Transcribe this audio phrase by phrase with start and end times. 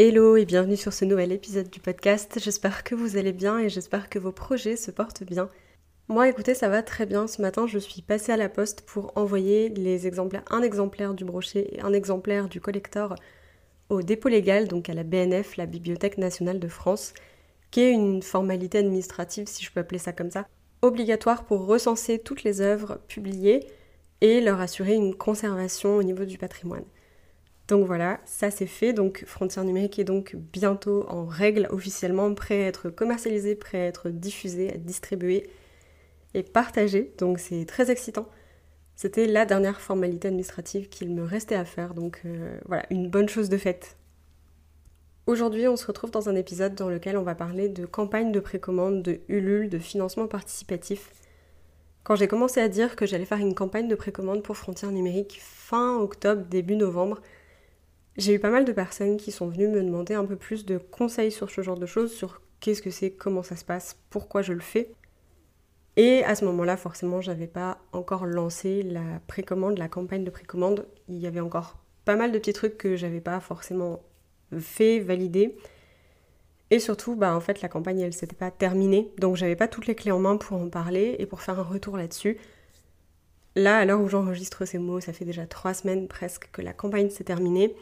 [0.00, 2.38] Hello et bienvenue sur ce nouvel épisode du podcast.
[2.40, 5.48] J'espère que vous allez bien et j'espère que vos projets se portent bien.
[6.06, 7.26] Moi, écoutez, ça va très bien.
[7.26, 9.74] Ce matin, je suis passée à la poste pour envoyer
[10.50, 13.16] un exemplaire du brochet et un exemplaire du collector
[13.88, 17.12] au dépôt légal, donc à la BNF, la Bibliothèque nationale de France,
[17.72, 20.46] qui est une formalité administrative, si je peux appeler ça comme ça,
[20.80, 23.66] obligatoire pour recenser toutes les œuvres publiées
[24.20, 26.84] et leur assurer une conservation au niveau du patrimoine.
[27.68, 28.94] Donc voilà, ça c'est fait.
[28.94, 33.86] Donc Frontière numérique est donc bientôt en règle officiellement, prêt à être commercialisé, prêt à
[33.86, 35.48] être diffusé, à distribué
[36.32, 37.12] et partagé.
[37.18, 38.26] Donc c'est très excitant.
[38.96, 41.92] C'était la dernière formalité administrative qu'il me restait à faire.
[41.94, 43.96] Donc euh, voilà, une bonne chose de faite.
[45.26, 48.40] Aujourd'hui, on se retrouve dans un épisode dans lequel on va parler de campagne de
[48.40, 51.12] précommande, de Ulule, de financement participatif.
[52.02, 55.38] Quand j'ai commencé à dire que j'allais faire une campagne de précommande pour Frontières numérique
[55.42, 57.20] fin octobre, début novembre,
[58.18, 60.76] j'ai eu pas mal de personnes qui sont venues me demander un peu plus de
[60.76, 64.42] conseils sur ce genre de choses, sur qu'est-ce que c'est, comment ça se passe, pourquoi
[64.42, 64.90] je le fais.
[65.96, 70.86] Et à ce moment-là, forcément, j'avais pas encore lancé la précommande, la campagne de précommande.
[71.08, 74.02] Il y avait encore pas mal de petits trucs que j'avais pas forcément
[74.58, 75.56] fait, validé.
[76.70, 79.86] Et surtout, bah en fait, la campagne, elle s'était pas terminée, donc j'avais pas toutes
[79.86, 82.38] les clés en main pour en parler et pour faire un retour là-dessus.
[83.54, 86.72] Là, à l'heure où j'enregistre ces mots, ça fait déjà trois semaines presque que la
[86.72, 87.74] campagne s'est terminée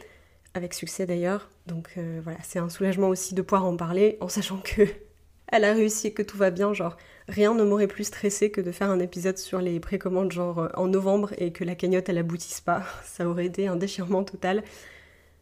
[0.57, 1.49] avec succès d'ailleurs.
[1.65, 4.81] Donc euh, voilà, c'est un soulagement aussi de pouvoir en parler en sachant que
[5.47, 6.73] elle a réussi et que tout va bien.
[6.73, 10.59] Genre, rien ne m'aurait plus stressé que de faire un épisode sur les précommandes genre
[10.59, 12.83] euh, en novembre et que la cagnotte elle aboutisse pas.
[13.05, 14.63] Ça aurait été un déchirement total.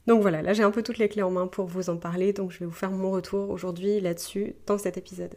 [0.06, 2.32] Donc voilà, là j'ai un peu toutes les clés en main pour vous en parler,
[2.32, 5.36] donc je vais vous faire mon retour aujourd'hui là-dessus dans cet épisode.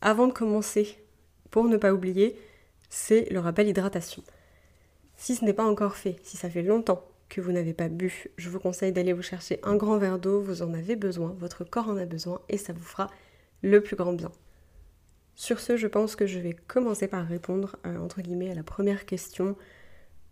[0.00, 0.98] Avant de commencer,
[1.50, 2.36] pour ne pas oublier,
[2.88, 4.24] c'est le rappel hydratation.
[5.16, 8.28] Si ce n'est pas encore fait, si ça fait longtemps que vous n'avez pas bu,
[8.36, 11.64] je vous conseille d'aller vous chercher un grand verre d'eau, vous en avez besoin, votre
[11.64, 13.10] corps en a besoin et ça vous fera
[13.62, 14.30] le plus grand bien.
[15.34, 18.62] Sur ce, je pense que je vais commencer par répondre euh, entre guillemets à la
[18.62, 19.56] première question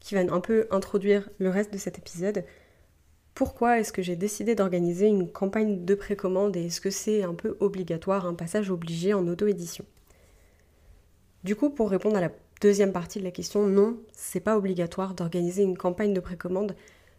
[0.01, 2.45] qui va un peu introduire le reste de cet épisode.
[3.35, 7.35] Pourquoi est-ce que j'ai décidé d'organiser une campagne de précommande et est-ce que c'est un
[7.35, 9.85] peu obligatoire, un passage obligé en auto-édition?
[11.43, 12.31] Du coup, pour répondre à la
[12.61, 16.75] Deuxième partie de la question, non, c'est pas obligatoire d'organiser une campagne de précommande,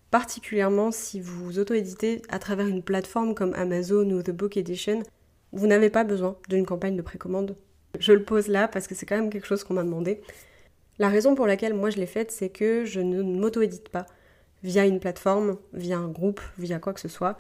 [0.09, 5.03] particulièrement si vous auto-éditez à travers une plateforme comme Amazon ou The Book Edition.
[5.51, 7.55] Vous n'avez pas besoin d'une campagne de précommande.
[7.99, 10.21] Je le pose là parce que c'est quand même quelque chose qu'on m'a demandé.
[10.97, 14.05] La raison pour laquelle moi je l'ai faite, c'est que je ne m'auto-édite pas
[14.63, 17.37] via une plateforme, via un groupe, via quoi que ce soit.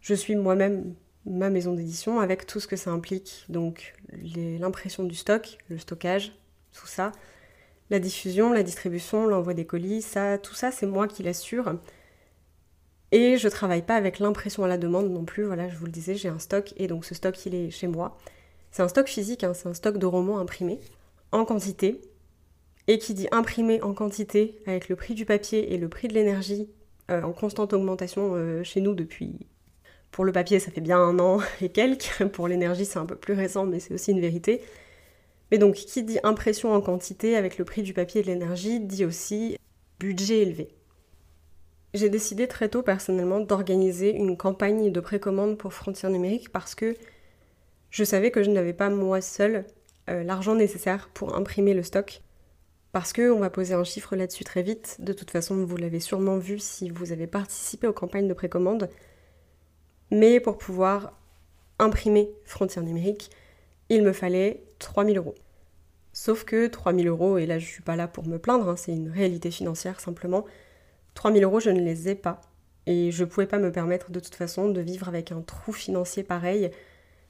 [0.00, 0.94] Je suis moi-même
[1.26, 3.94] ma maison d'édition avec tout ce que ça implique, donc
[4.34, 6.32] l'impression du stock, le stockage,
[6.72, 7.12] tout ça.
[7.90, 11.74] La diffusion, la distribution, l'envoi des colis, ça, tout ça, c'est moi qui l'assure.
[13.12, 15.44] Et je travaille pas avec l'impression à la demande non plus.
[15.44, 17.88] Voilà, je vous le disais, j'ai un stock et donc ce stock, il est chez
[17.88, 18.16] moi.
[18.70, 20.78] C'est un stock physique, hein, c'est un stock de romans imprimés
[21.32, 22.00] en quantité.
[22.86, 26.14] Et qui dit imprimé en quantité avec le prix du papier et le prix de
[26.14, 26.68] l'énergie
[27.10, 29.46] euh, en constante augmentation euh, chez nous depuis.
[30.10, 32.24] Pour le papier, ça fait bien un an et quelques.
[32.32, 34.62] Pour l'énergie, c'est un peu plus récent, mais c'est aussi une vérité.
[35.50, 38.80] Mais donc, qui dit impression en quantité avec le prix du papier et de l'énergie,
[38.80, 39.56] dit aussi
[39.98, 40.68] budget élevé.
[41.92, 46.94] J'ai décidé très tôt personnellement d'organiser une campagne de précommande pour Frontières numériques parce que
[47.90, 49.64] je savais que je n'avais pas moi seule
[50.08, 52.22] euh, l'argent nécessaire pour imprimer le stock.
[52.92, 56.00] Parce que, on va poser un chiffre là-dessus très vite, de toute façon vous l'avez
[56.00, 58.88] sûrement vu si vous avez participé aux campagnes de précommande,
[60.10, 61.16] mais pour pouvoir
[61.78, 63.30] imprimer Frontières numériques,
[63.88, 65.36] il me fallait 3000 euros.
[66.12, 68.92] Sauf que 3000 euros, et là je suis pas là pour me plaindre, hein, c'est
[68.92, 70.44] une réalité financière simplement,
[71.14, 72.40] 3000 euros je ne les ai pas.
[72.86, 76.24] Et je pouvais pas me permettre de toute façon de vivre avec un trou financier
[76.24, 76.70] pareil.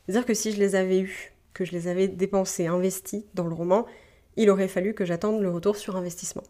[0.06, 3.54] C'est-à-dire que si je les avais eus, que je les avais dépensés, investis dans le
[3.54, 3.84] roman,
[4.36, 6.44] il aurait fallu que j'attende le retour sur investissement.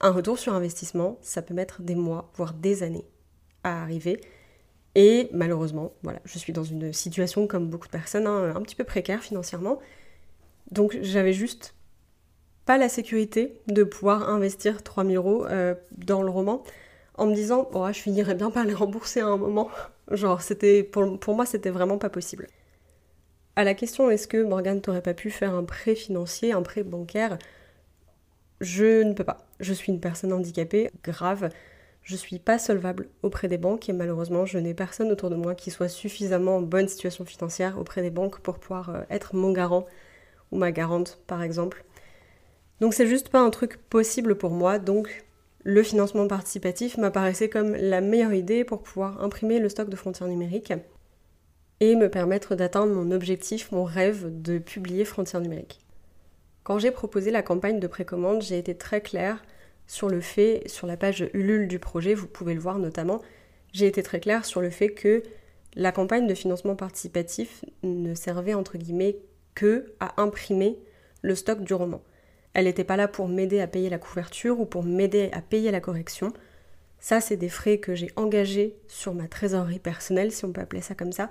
[0.00, 3.04] Un retour sur investissement, ça peut mettre des mois, voire des années
[3.64, 4.20] à arriver.
[4.94, 8.76] Et malheureusement, voilà, je suis dans une situation comme beaucoup de personnes, hein, un petit
[8.76, 9.78] peu précaire financièrement.
[10.70, 11.74] Donc j'avais juste
[12.64, 16.64] pas la sécurité de pouvoir investir 3000 euros euh, dans le roman
[17.14, 19.70] en me disant oh, je finirais bien par les rembourser à un moment.
[20.10, 22.48] Genre c'était pour, pour moi c'était vraiment pas possible.
[23.54, 26.82] À la question est-ce que Morgane t'aurait pas pu faire un prêt financier, un prêt
[26.82, 27.38] bancaire?
[28.60, 29.46] Je ne peux pas.
[29.60, 31.50] Je suis une personne handicapée grave.
[32.02, 35.54] Je suis pas solvable auprès des banques et malheureusement je n'ai personne autour de moi
[35.54, 39.52] qui soit suffisamment en bonne situation financière auprès des banques pour pouvoir euh, être mon
[39.52, 39.86] garant
[40.52, 41.84] ou ma garante par exemple.
[42.80, 45.24] Donc c'est juste pas un truc possible pour moi, donc
[45.64, 50.28] le financement participatif m'apparaissait comme la meilleure idée pour pouvoir imprimer le stock de frontières
[50.28, 50.72] numériques
[51.80, 55.80] et me permettre d'atteindre mon objectif, mon rêve de publier Frontières numériques.
[56.62, 59.42] Quand j'ai proposé la campagne de précommande, j'ai été très claire
[59.86, 63.22] sur le fait, sur la page Ulule du projet, vous pouvez le voir notamment,
[63.72, 65.22] j'ai été très claire sur le fait que
[65.74, 69.18] la campagne de financement participatif ne servait entre guillemets
[69.56, 70.78] que à imprimer
[71.22, 72.00] le stock du roman.
[72.54, 75.72] Elle n'était pas là pour m'aider à payer la couverture ou pour m'aider à payer
[75.72, 76.32] la correction.
[77.00, 80.80] Ça, c'est des frais que j'ai engagés sur ma trésorerie personnelle, si on peut appeler
[80.80, 81.28] ça comme ça.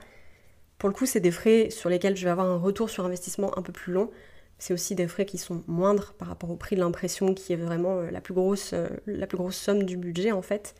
[0.77, 3.57] Pour le coup, c'est des frais sur lesquels je vais avoir un retour sur investissement
[3.57, 4.12] un peu plus long.
[4.60, 7.57] C'est aussi des frais qui sont moindres par rapport au prix de l'impression, qui est
[7.57, 10.75] vraiment euh, la plus grosse, euh, la plus grosse somme du budget en fait.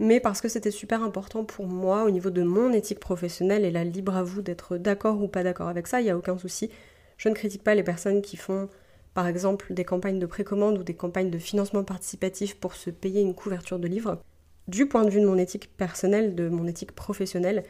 [0.00, 3.70] Mais parce que c'était super important pour moi au niveau de mon éthique professionnelle, et
[3.70, 6.36] là libre à vous d'être d'accord ou pas d'accord avec ça, il n'y a aucun
[6.36, 6.70] souci.
[7.16, 8.68] Je ne critique pas les personnes qui font
[9.14, 13.20] par exemple des campagnes de précommande ou des campagnes de financement participatif pour se payer
[13.20, 14.20] une couverture de livre,
[14.66, 17.62] du point de vue de mon éthique personnelle, de mon éthique professionnelle,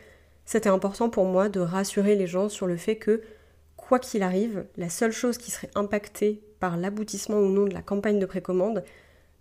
[0.45, 3.23] c'était important pour moi de rassurer les gens sur le fait que,
[3.77, 7.83] quoi qu'il arrive, la seule chose qui serait impactée par l'aboutissement ou non de la
[7.83, 8.85] campagne de précommande,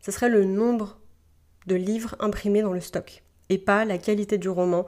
[0.02, 1.00] ce serait le nombre
[1.68, 4.86] de livres imprimés dans le stock, et pas la qualité du roman,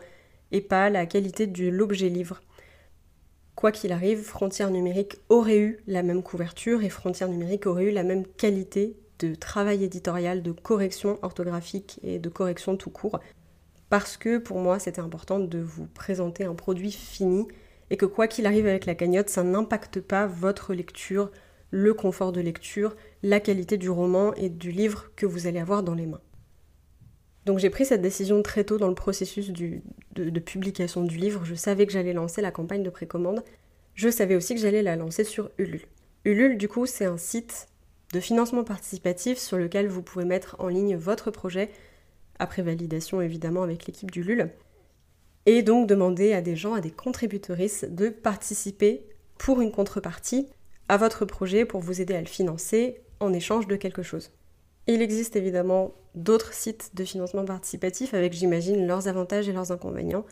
[0.52, 2.42] et pas la qualité de l'objet livre.
[3.56, 7.92] Quoi qu'il arrive, Frontières numériques aurait eu la même couverture et Frontières numériques aurait eu
[7.92, 13.20] la même qualité de travail éditorial, de correction orthographique et de correction tout court.
[13.90, 17.48] Parce que pour moi, c'était important de vous présenter un produit fini
[17.90, 21.32] et que quoi qu'il arrive avec la cagnotte, ça n'impacte pas votre lecture,
[21.72, 25.84] le confort de lecture, la qualité du roman et du livre que vous allez avoir
[25.84, 26.22] dans les mains.
[27.46, 31.46] Donc j'ai pris cette décision très tôt dans le processus de, publication du livre.
[31.46, 33.44] Je savais que j'allais lancer la campagne de précommande.
[33.94, 35.86] Je savais aussi que j'allais la lancer sur Ulule.
[36.26, 37.68] Ulule, du coup, c'est un site
[38.14, 41.70] de financement participatif sur lequel vous pouvez mettre en ligne votre projet,
[42.40, 44.52] après validation évidemment avec l'équipe d'Ulule,
[45.46, 49.06] et donc demander à des gens, à des contributrices de participer
[49.38, 50.48] pour une contrepartie
[50.88, 54.32] à votre projet pour vous aider à le financer en échange de quelque chose.
[54.88, 60.26] Il existe évidemment d'autres sites de financement participatif avec, j'imagine, leurs avantages et leurs inconvénients.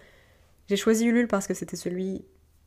[0.69, 2.23] J'ai choisi Ulule parce que c'était celui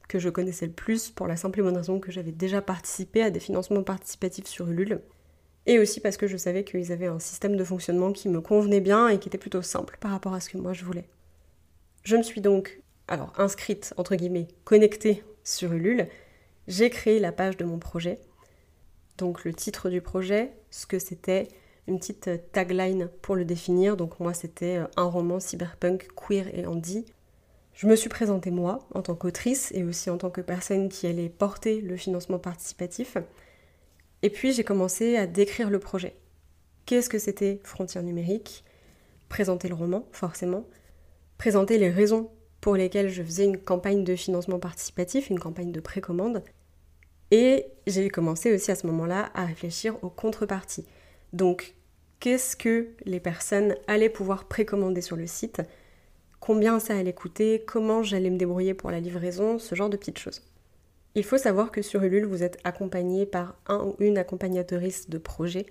[0.09, 3.23] que je connaissais le plus pour la simple et bonne raison que j'avais déjà participé
[3.23, 5.01] à des financements participatifs sur Ulule.
[5.67, 8.81] Et aussi parce que je savais qu'ils avaient un système de fonctionnement qui me convenait
[8.81, 11.09] bien et qui était plutôt simple par rapport à ce que moi je voulais.
[12.05, 16.09] Je me suis donc, alors inscrite, entre guillemets, connectée sur Ulule.
[16.69, 18.21] J'ai créé la page de mon projet.
[19.19, 21.49] Donc le titre du projet, ce que c'était,
[21.87, 23.97] une petite euh, tagline pour le définir.
[23.97, 27.05] Donc moi c'était euh, un roman cyberpunk queer et handy.
[27.75, 31.07] Je me suis présentée moi en tant qu'autrice et aussi en tant que personne qui
[31.07, 33.19] allait porter le financement participatif.
[34.23, 36.17] Et puis j'ai commencé à décrire le projet.
[36.87, 38.65] Qu'est-ce que c'était Frontières numériques?
[39.29, 40.65] Présenter le roman, forcément.
[41.37, 42.31] Présenter les raisons
[42.61, 46.43] pour lesquelles je faisais une campagne de financement participatif, une campagne de précommande.
[47.31, 50.87] Et j'ai commencé aussi à ce moment-là à réfléchir aux contreparties.
[51.33, 51.75] Donc,
[52.21, 55.63] qu'est-ce que les personnes allaient pouvoir précommander sur le site,
[56.41, 60.19] combien ça allait coûter, comment j'allais me débrouiller pour la livraison, ce genre de petites
[60.19, 60.43] choses.
[61.15, 65.19] Il faut savoir que sur Ulule, vous êtes accompagné par un ou une accompagnatrice de
[65.19, 65.67] projet.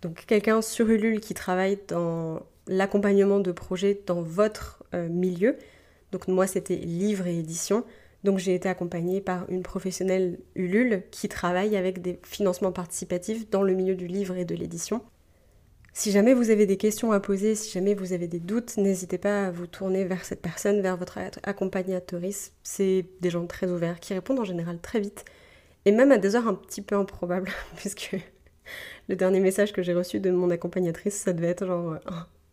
[0.00, 5.56] Donc quelqu'un sur Ulule qui travaille dans l'accompagnement de projet dans votre euh, milieu.
[6.12, 7.84] Donc moi, c'était livre et édition.
[8.24, 13.62] Donc j'ai été accompagnée par une professionnelle Ulule qui travaille avec des financements participatifs dans
[13.62, 15.02] le milieu du livre et de l'édition.
[15.92, 19.16] Si jamais vous avez des questions à poser, si jamais vous avez des doutes, n'hésitez
[19.16, 22.52] pas à vous tourner vers cette personne, vers votre accompagnatrice.
[22.62, 25.24] C'est des gens très ouverts qui répondent en général très vite
[25.86, 28.16] et même à des heures un petit peu improbables, puisque
[29.08, 31.96] le dernier message que j'ai reçu de mon accompagnatrice, ça devait être genre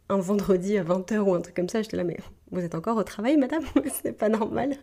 [0.07, 1.81] un, vendredi à 20h ou un truc comme ça.
[1.81, 2.17] J'étais là, mais
[2.51, 3.63] vous êtes encore au travail, madame?
[4.03, 4.77] C'est pas normal.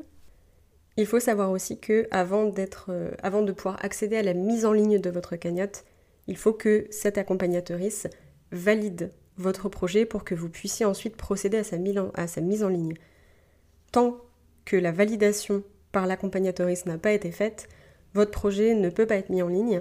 [1.01, 2.53] Il faut savoir aussi que avant,
[2.91, 5.87] euh, avant de pouvoir accéder à la mise en ligne de votre cagnotte,
[6.27, 8.07] il faut que cette accompagnatrice
[8.53, 11.65] valide votre projet pour que vous puissiez ensuite procéder à
[12.27, 12.93] sa, mise en ligne.
[13.93, 14.19] Tant
[14.67, 17.71] que la validation par l'accompagnatrice n'a pas été faite,
[18.13, 19.81] votre projet ne peut pas être mis en ligne.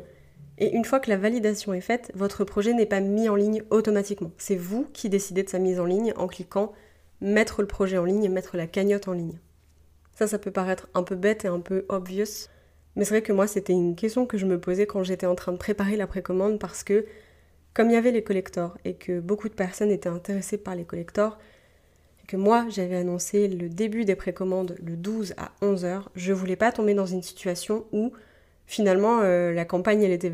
[0.57, 3.63] Et une fois que la validation est faite, votre projet n'est pas mis en ligne
[3.71, 4.31] automatiquement.
[4.37, 6.71] C'est vous qui décidez de sa mise en ligne en cliquant
[7.19, 9.37] mettre le projet en ligne et mettre la cagnotte en ligne.
[10.19, 12.49] Ça, ça peut paraître un peu bête et un peu obvious,
[12.97, 15.33] mais c'est vrai que moi, c'était une question que je me posais quand j'étais en
[15.33, 17.05] train de préparer la précommande parce que,
[17.73, 20.83] comme il y avait les collectors et que beaucoup de personnes étaient intéressées par les
[20.83, 21.37] collectors,
[22.21, 26.57] et que moi, j'avais annoncé le début des précommandes le 12 à 11h, je voulais
[26.57, 28.11] pas tomber dans une situation où
[28.67, 30.27] finalement euh, la campagne elle était,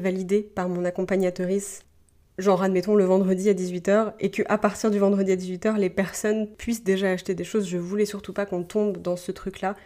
[0.00, 1.84] validée par mon accompagnatrice
[2.38, 5.90] genre admettons le vendredi à 18h, et que à partir du vendredi à 18h, les
[5.90, 7.68] personnes puissent déjà acheter des choses.
[7.68, 9.76] Je voulais surtout pas qu'on tombe dans ce truc-là.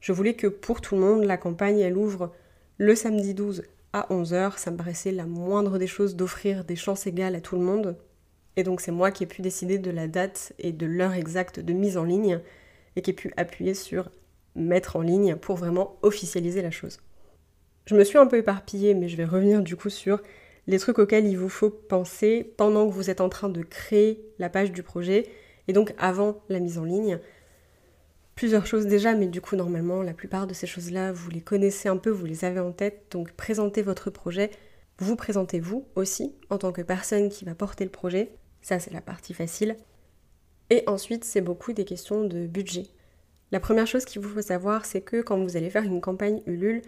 [0.00, 2.32] Je voulais que pour tout le monde, la campagne, elle ouvre
[2.78, 4.58] le samedi 12 à 11h.
[4.58, 7.96] Ça me paraissait la moindre des choses d'offrir des chances égales à tout le monde.
[8.56, 11.60] Et donc c'est moi qui ai pu décider de la date et de l'heure exacte
[11.60, 12.40] de mise en ligne,
[12.96, 14.10] et qui ai pu appuyer sur
[14.56, 16.98] mettre en ligne pour vraiment officialiser la chose.
[17.86, 20.20] Je me suis un peu éparpillée, mais je vais revenir du coup sur
[20.68, 24.22] les trucs auxquels il vous faut penser pendant que vous êtes en train de créer
[24.38, 25.26] la page du projet
[25.66, 27.18] et donc avant la mise en ligne.
[28.34, 31.88] Plusieurs choses déjà, mais du coup normalement la plupart de ces choses-là, vous les connaissez
[31.88, 34.50] un peu, vous les avez en tête, donc présentez votre projet,
[34.98, 38.92] vous présentez vous aussi en tant que personne qui va porter le projet, ça c'est
[38.92, 39.74] la partie facile.
[40.68, 42.88] Et ensuite c'est beaucoup des questions de budget.
[43.52, 46.42] La première chose qu'il vous faut savoir, c'est que quand vous allez faire une campagne
[46.44, 46.82] Ulule,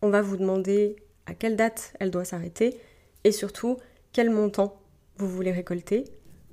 [0.00, 0.94] on va vous demander
[1.26, 2.78] à quelle date elle doit s'arrêter
[3.26, 3.76] et surtout
[4.12, 4.80] quel montant
[5.16, 6.04] vous voulez récolter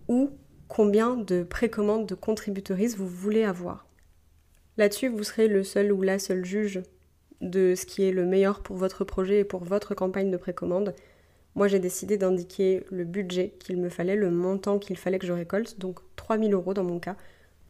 [0.07, 0.31] ou
[0.67, 3.85] combien de précommandes de contributrices vous voulez avoir.
[4.77, 6.81] Là-dessus, vous serez le seul ou la seule juge
[7.41, 10.95] de ce qui est le meilleur pour votre projet et pour votre campagne de précommande.
[11.53, 15.33] Moi, j'ai décidé d'indiquer le budget qu'il me fallait, le montant qu'il fallait que je
[15.33, 17.17] récolte, donc 3000 euros dans mon cas,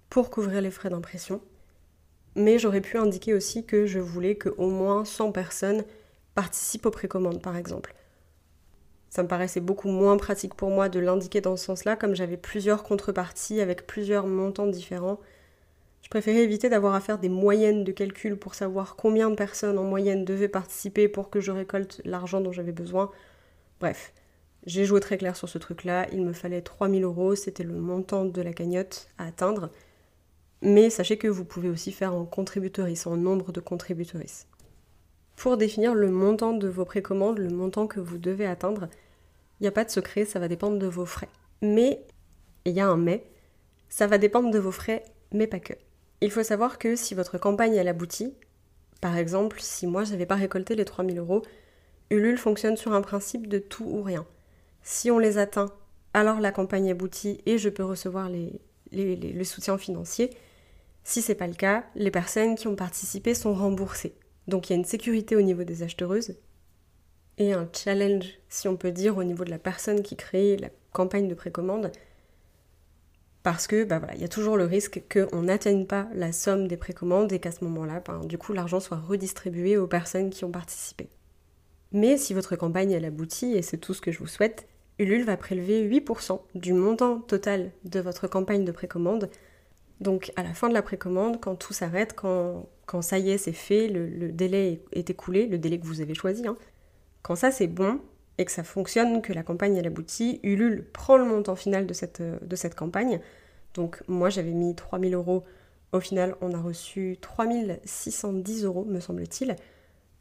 [0.10, 1.41] pour couvrir les frais d'impression.
[2.38, 5.83] Mais j'aurais pu indiquer aussi que je voulais que au moins 100 personnes
[6.36, 7.93] participent aux précommandes, par exemple.
[9.13, 12.36] Ça me paraissait beaucoup moins pratique pour moi de l'indiquer dans ce sens-là, comme j'avais
[12.36, 15.20] plusieurs contreparties avec plusieurs montants différents.
[16.01, 19.77] Je préférais éviter d'avoir à faire des moyennes de calcul pour savoir combien de personnes
[19.77, 23.12] en moyenne devaient participer pour que je récolte l'argent dont j'avais besoin.
[23.79, 24.13] Bref,
[24.65, 26.08] j'ai joué très clair sur ce truc-là.
[26.12, 29.70] Il me fallait 3000 euros, c'était le montant de la cagnotte à atteindre.
[30.63, 34.48] Mais sachez que vous pouvez aussi faire en contributrice, en nombre de contributrices.
[35.36, 38.88] Pour définir le montant de vos précommandes, le montant que vous devez atteindre,
[39.60, 41.30] il n'y a pas de secret, ça va dépendre de vos frais.
[41.62, 42.06] Mais,
[42.66, 43.25] il y a un mais,
[43.90, 45.74] ça va dépendre de vos frais, mais pas que.
[46.22, 48.34] Il faut savoir que si votre campagne elle aboutit,
[49.02, 51.42] par exemple, si moi je n'avais pas récolté les 3000 euros,
[52.10, 54.25] Ulule fonctionne sur un principe de tout ou rien.
[54.82, 55.74] Si on les atteint,
[56.13, 58.30] alors la campagne aboutit et je peux recevoir
[58.92, 60.30] le soutien financier.
[61.04, 64.16] Si c'est pas le cas, les personnes qui ont participé sont remboursées.
[64.48, 66.36] Donc il y a une sécurité au niveau des acheteuses
[67.38, 70.70] et un challenge, si on peut dire, au niveau de la personne qui crée la
[70.92, 71.92] campagne de précommande.
[73.42, 76.68] Parce que bah voilà, il y a toujours le risque qu'on n'atteigne pas la somme
[76.68, 80.46] des précommandes et qu'à ce moment-là, ben, du coup, l'argent soit redistribué aux personnes qui
[80.46, 81.10] ont participé.
[81.92, 84.68] Mais si votre campagne elle aboutit, et c'est tout ce que je vous souhaite,
[85.00, 89.30] Ulule va prélever 8% du montant total de votre campagne de précommande
[90.00, 93.38] donc à la fin de la précommande, quand tout s'arrête, quand, quand, ça y est,
[93.38, 96.58] c'est fait, le, délai est écoulé, le délai que vous avez choisi, hein.
[97.22, 98.00] quand ça c'est bon
[98.38, 101.94] et que ça fonctionne, que la campagne elle aboutit, Ulule prend le montant final de
[101.94, 103.20] cette, de cette campagne.
[103.76, 105.44] Donc moi j'avais mis 3000 euros,
[105.92, 109.56] au final on a reçu 3610 euros me semble-t-il.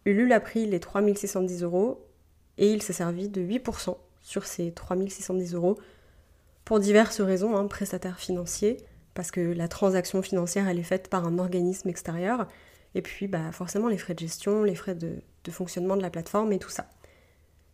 [0.05, 2.07] Ulule a pris les 3610 euros
[2.59, 5.79] et il s'est servi de 8% sur ces 3610 euros
[6.65, 8.79] pour diverses raisons, hein, prestataire financier,
[9.15, 12.47] parce que la transaction financière, elle est faite par un organisme extérieur,
[12.95, 16.53] et puis bah, forcément les frais de gestion, les frais de, fonctionnement de la plateforme
[16.53, 16.89] et tout ça.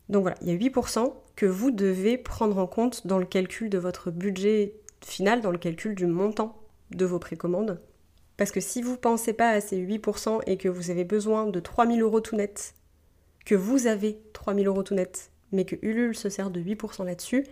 [0.09, 3.68] Donc voilà, il y a 8% que vous devez prendre en compte dans le calcul
[3.68, 6.57] de votre budget final, dans le calcul du montant
[6.90, 7.80] de vos précommandes.
[8.37, 11.47] Parce que si vous ne pensez pas à ces 8% et que vous avez besoin
[11.47, 12.75] de 3000 euros tout net,
[13.45, 17.45] que vous avez 3000 euros tout net, mais que Ulule se sert de 8% là-dessus,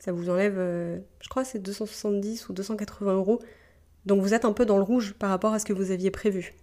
[0.00, 3.38] ça vous enlève, euh, je crois, c'est 270 ou 280 euros.
[4.06, 6.10] Donc vous êtes un peu dans le rouge par rapport à ce que vous aviez
[6.10, 6.54] prévu.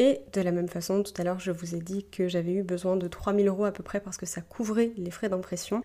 [0.00, 2.62] Et de la même façon, tout à l'heure, je vous ai dit que j'avais eu
[2.64, 5.82] besoin de 3000 euros à peu près parce que ça couvrait les frais d'impression.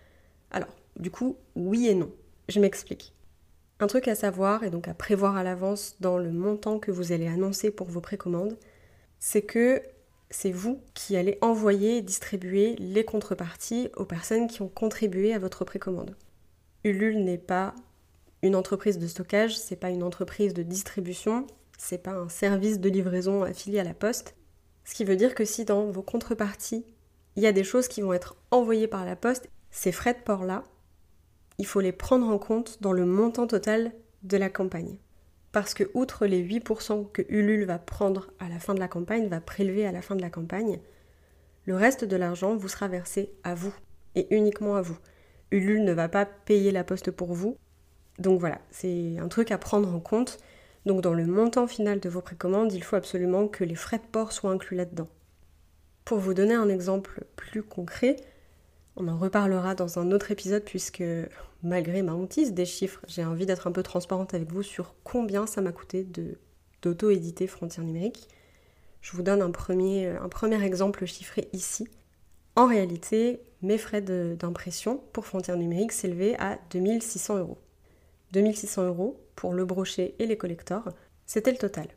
[0.50, 2.12] Alors, du coup, oui et non.
[2.48, 3.14] Je m'explique.
[3.78, 7.12] Un truc à savoir et donc à prévoir à l'avance dans le montant que vous
[7.12, 8.56] allez annoncer pour vos précommandes,
[9.20, 9.82] c'est que
[10.30, 15.38] c'est vous qui allez envoyer et distribuer les contreparties aux personnes qui ont contribué à
[15.38, 16.16] votre précommande.
[16.82, 17.74] Ulule n'est pas
[18.42, 21.46] une entreprise de stockage, c'est pas une entreprise de distribution,
[21.78, 24.34] c'est pas un service de livraison affilié à la poste.
[24.84, 26.84] Ce qui veut dire que si dans vos contreparties,
[27.36, 30.20] il y a des choses qui vont être envoyées par la poste, ces frais de
[30.20, 30.62] port-là,
[31.58, 34.98] il faut les prendre en compte dans le montant total de la campagne.
[35.54, 39.28] Parce que outre les 8% que Ulule va prendre à la fin de la campagne,
[39.28, 40.80] va prélever à la fin de la campagne,
[41.64, 43.72] le reste de l'argent vous sera versé à vous
[44.16, 44.98] et uniquement à vous.
[45.52, 47.56] Ulule ne va pas payer la poste pour vous.
[48.18, 50.38] Donc voilà, c'est un truc à prendre en compte.
[50.86, 54.10] Donc dans le montant final de vos précommandes, il faut absolument que les frais de
[54.10, 55.08] port soient inclus là-dedans.
[56.04, 58.16] Pour vous donner un exemple plus concret,
[58.96, 61.02] on en reparlera dans un autre épisode puisque
[61.62, 65.46] malgré ma hantise des chiffres, j'ai envie d'être un peu transparente avec vous sur combien
[65.46, 66.06] ça m'a coûté
[66.82, 68.28] d'auto-éditer Frontières numériques.
[69.00, 70.16] Je vous donne un premier,
[70.62, 71.88] exemple chiffré ici.
[72.56, 77.58] En réalité, mes frais d'impression pour Frontières numériques s'élevaient à 2600 euros.
[78.32, 80.88] 2600 euros pour le brochet et les collecteurs,
[81.26, 81.88] c'était le total.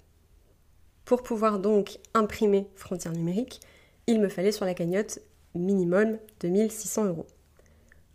[1.06, 3.62] Pour pouvoir donc imprimer Frontières numériques,
[4.08, 5.20] il me fallait sur la cagnotte
[5.58, 7.28] minimum 2600 euros.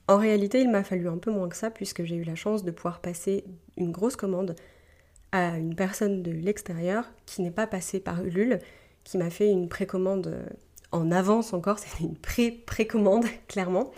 [0.09, 2.65] En réalité, il m'a fallu un peu moins que ça puisque j'ai eu la chance
[2.65, 3.45] de pouvoir passer
[3.77, 4.57] une grosse commande
[5.31, 8.59] à une personne de l'extérieur qui n'est pas passée par Ulule,
[9.05, 10.45] qui m'a fait une précommande
[10.93, 13.91] en avance encore, c'était une pré-précommande clairement.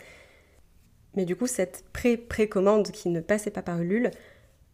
[1.16, 4.10] Mais du coup, cette pré-précommande qui ne passait pas par Ulule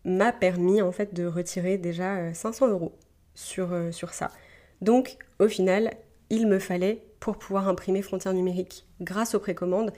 [0.04, 2.92] m'a permis en fait de retirer déjà 500 euh, euros
[3.34, 4.30] sur, euh, sur ça.
[4.80, 5.92] Donc au final,
[6.30, 9.92] il me fallait pour pouvoir imprimer Frontières numériques grâce aux précommandes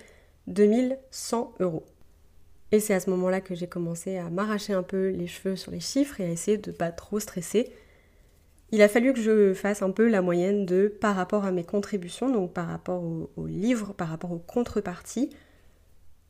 [0.49, 1.85] 2100 euros.
[2.73, 5.71] Et c'est à ce moment-là que j'ai commencé à m'arracher un peu les cheveux sur
[5.71, 7.71] les chiffres et à essayer de pas trop stresser.
[8.71, 11.64] Il a fallu que je fasse un peu la moyenne de par rapport à mes
[11.64, 13.02] contributions, donc par rapport
[13.37, 15.29] aux livres, par rapport aux contreparties,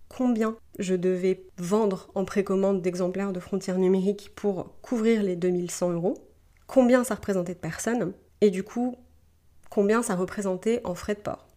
[0.09, 6.15] combien je devais vendre en précommande d'exemplaires de frontières numériques pour couvrir les 2100 euros,
[6.67, 8.97] combien ça représentait de personnes, et du coup,
[9.73, 11.49] combien ça représentait en frais de port.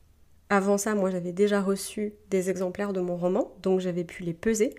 [0.49, 4.33] Avant ça, moi j'avais déjà reçu des exemplaires de mon roman, donc j'avais pu les
[4.33, 4.73] peser,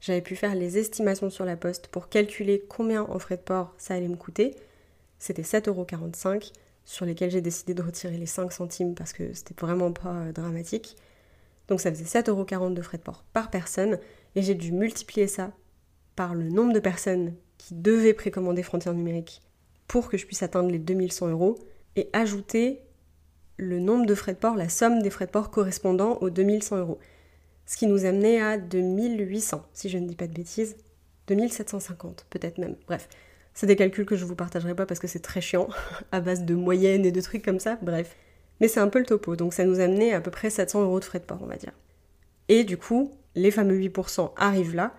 [0.00, 3.74] j'avais pu faire les estimations sur la poste pour calculer combien en frais de port
[3.78, 4.56] ça allait me coûter.
[5.20, 6.50] C'était 7,45€
[6.84, 10.32] sur lesquels j'ai décidé de retirer les 5 centimes parce que c'était vraiment pas euh,
[10.32, 10.96] dramatique.
[11.68, 14.00] Donc ça faisait 7,40€ de frais de port par personne
[14.34, 15.52] et j'ai dû multiplier ça
[16.16, 19.42] par le nombre de personnes qui devaient précommander Frontières numériques
[19.86, 21.56] pour que je puisse atteindre les 2100 euros
[21.96, 22.82] et ajouter
[23.56, 26.78] le nombre de frais de port, la somme des frais de port correspondant aux 2100
[26.78, 26.98] euros.
[27.66, 30.76] Ce qui nous amenait à 2800, si je ne dis pas de bêtises.
[31.28, 32.74] 2750, peut-être même.
[32.86, 33.08] Bref,
[33.54, 35.68] c'est des calculs que je vous partagerai pas parce que c'est très chiant,
[36.12, 38.16] à base de moyennes et de trucs comme ça, bref.
[38.60, 41.00] Mais c'est un peu le topo, donc ça nous amenait à peu près 700 euros
[41.00, 41.72] de frais de port, on va dire.
[42.48, 44.94] Et du coup, les fameux 8% arrivent là.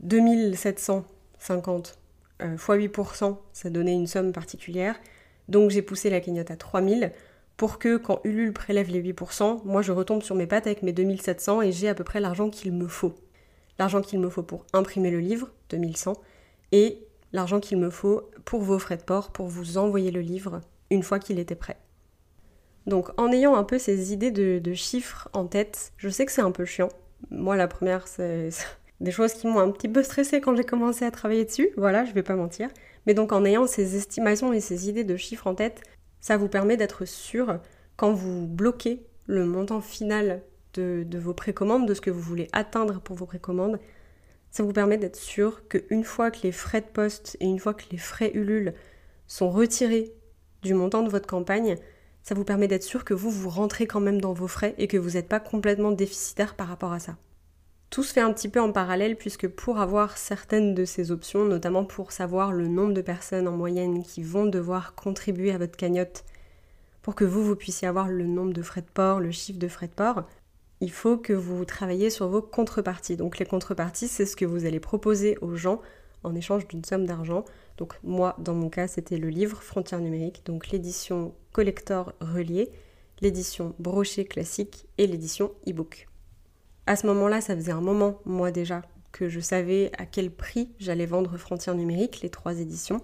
[0.00, 1.98] 2750
[2.42, 4.98] euh, x 8%, ça donnait une somme particulière.
[5.48, 7.12] Donc j'ai poussé la cagnotte à 3000
[7.56, 10.92] pour que quand Ulule prélève les 8%, moi je retombe sur mes pattes avec mes
[10.92, 13.14] 2700 et j'ai à peu près l'argent qu'il me faut.
[13.78, 16.14] L'argent qu'il me faut pour imprimer le livre, 2100,
[16.72, 20.60] et l'argent qu'il me faut pour vos frais de port, pour vous envoyer le livre
[20.90, 21.76] une fois qu'il était prêt.
[22.86, 26.40] Donc en ayant un peu ces idées de, chiffres en tête, je sais que c'est
[26.40, 26.88] un peu chiant.
[27.30, 28.50] Moi la première, c'est
[29.00, 32.04] des choses qui m'ont un petit peu stressé quand j'ai commencé à travailler dessus, voilà,
[32.04, 32.68] je vais pas mentir.
[33.06, 35.82] Mais donc en ayant ces estimations et ces idées de chiffres en tête,
[36.20, 37.60] ça vous permet d'être sûr
[37.96, 40.42] quand vous bloquez le montant final
[40.74, 43.80] de, vos précommandes, de ce que vous voulez atteindre pour vos précommandes.
[44.50, 47.74] Ça vous permet d'être sûr qu'une fois que les frais de poste et une fois
[47.74, 48.74] que les frais Ulule
[49.26, 50.12] sont retirés
[50.62, 51.76] du montant de votre campagne,
[52.22, 54.88] ça vous permet d'être sûr que vous, vous rentrez quand même dans vos frais et
[54.88, 57.16] que vous n'êtes pas complètement déficitaire par rapport à ça.
[57.90, 61.44] Tout se fait un petit peu en parallèle puisque pour avoir certaines de ces options,
[61.44, 65.76] notamment pour savoir le nombre de personnes en moyenne qui vont devoir contribuer à votre
[65.76, 66.24] cagnotte
[67.02, 69.68] pour que vous, vous puissiez avoir le nombre de frais de port, le chiffre de
[69.68, 70.22] frais de port,
[70.80, 73.16] il faut que vous travaillez sur vos contreparties.
[73.16, 75.80] Donc les contreparties, c'est ce que vous allez proposer aux gens
[76.22, 77.44] en échange d'une somme d'argent.
[77.76, 82.70] Donc moi, dans mon cas, c'était le livre Frontières numériques, donc l'édition collector relié,
[83.20, 86.09] l'édition brochet classique et l'édition e-book.
[86.90, 90.72] À ce moment-là, ça faisait un moment, moi déjà, que je savais à quel prix
[90.80, 93.00] j'allais vendre Frontières numériques, les trois éditions.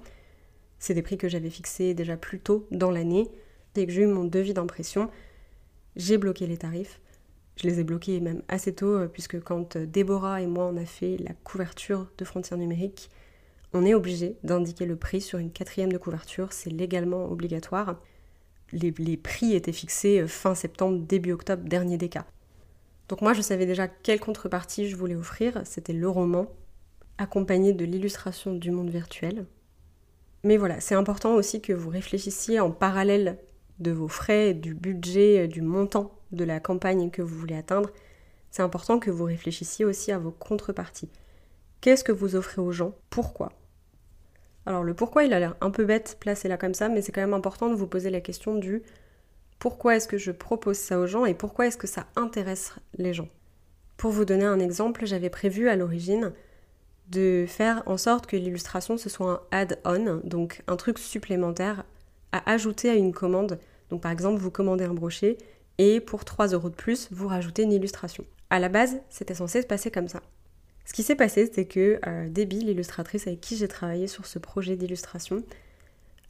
[0.81, 3.31] C'est des prix que j'avais fixés déjà plus tôt dans l'année.
[3.75, 5.09] Dès que j'ai eu mon devis d'impression,
[5.95, 7.01] j'ai bloqué les tarifs.
[7.55, 10.77] Je les ai bloqués même assez tôt, euh, puisque quand euh, Déborah et moi on
[10.79, 13.09] a fait la couverture de Frontières numériques,
[13.73, 18.01] on est obligé d'indiquer le prix sur une quatrième de couverture, c'est légalement obligatoire.
[18.73, 22.27] Les, prix étaient fixés euh, fin septembre, début octobre, dernier des cas.
[23.09, 26.49] Donc moi je savais déjà quelle contrepartie je voulais offrir, c'était le roman,
[27.19, 29.47] accompagné de l'illustration du monde virtuel.
[30.43, 33.39] Mais voilà, c'est important aussi que vous réfléchissiez en parallèle
[33.79, 37.91] de vos frais, du budget, du montant de la campagne que vous voulez atteindre.
[38.51, 41.11] C'est important que vous réfléchissiez aussi à vos contreparties.
[41.81, 42.95] Qu'est-ce que vous offrez aux gens?
[43.11, 43.53] Pourquoi?
[44.67, 47.13] Alors le pourquoi il a l'air un peu bête placé là comme ça, mais c'est
[47.13, 48.83] quand même important de vous poser la question du
[49.59, 53.15] pourquoi est-ce que je propose ça aux gens et pourquoi est-ce que ça intéresse les
[53.15, 53.29] gens?
[53.97, 56.33] Pour vous donner un exemple, j'avais prévu à l'origine
[57.09, 61.85] de faire en sorte que l'illustration ce soit un add-on, donc un truc supplémentaire
[62.33, 63.59] à ajouter à une commande.
[63.91, 65.39] Donc par exemple, vous commandez un brochet
[65.79, 68.25] et pour 3 euros de plus, vous rajoutez une illustration.
[68.51, 70.21] À la base, c'était censé se passer comme ça.
[70.85, 74.39] Ce qui s'est passé, c'est que euh, Debbie, l'illustratrice avec qui j'ai travaillé sur ce
[74.39, 75.43] projet d'illustration,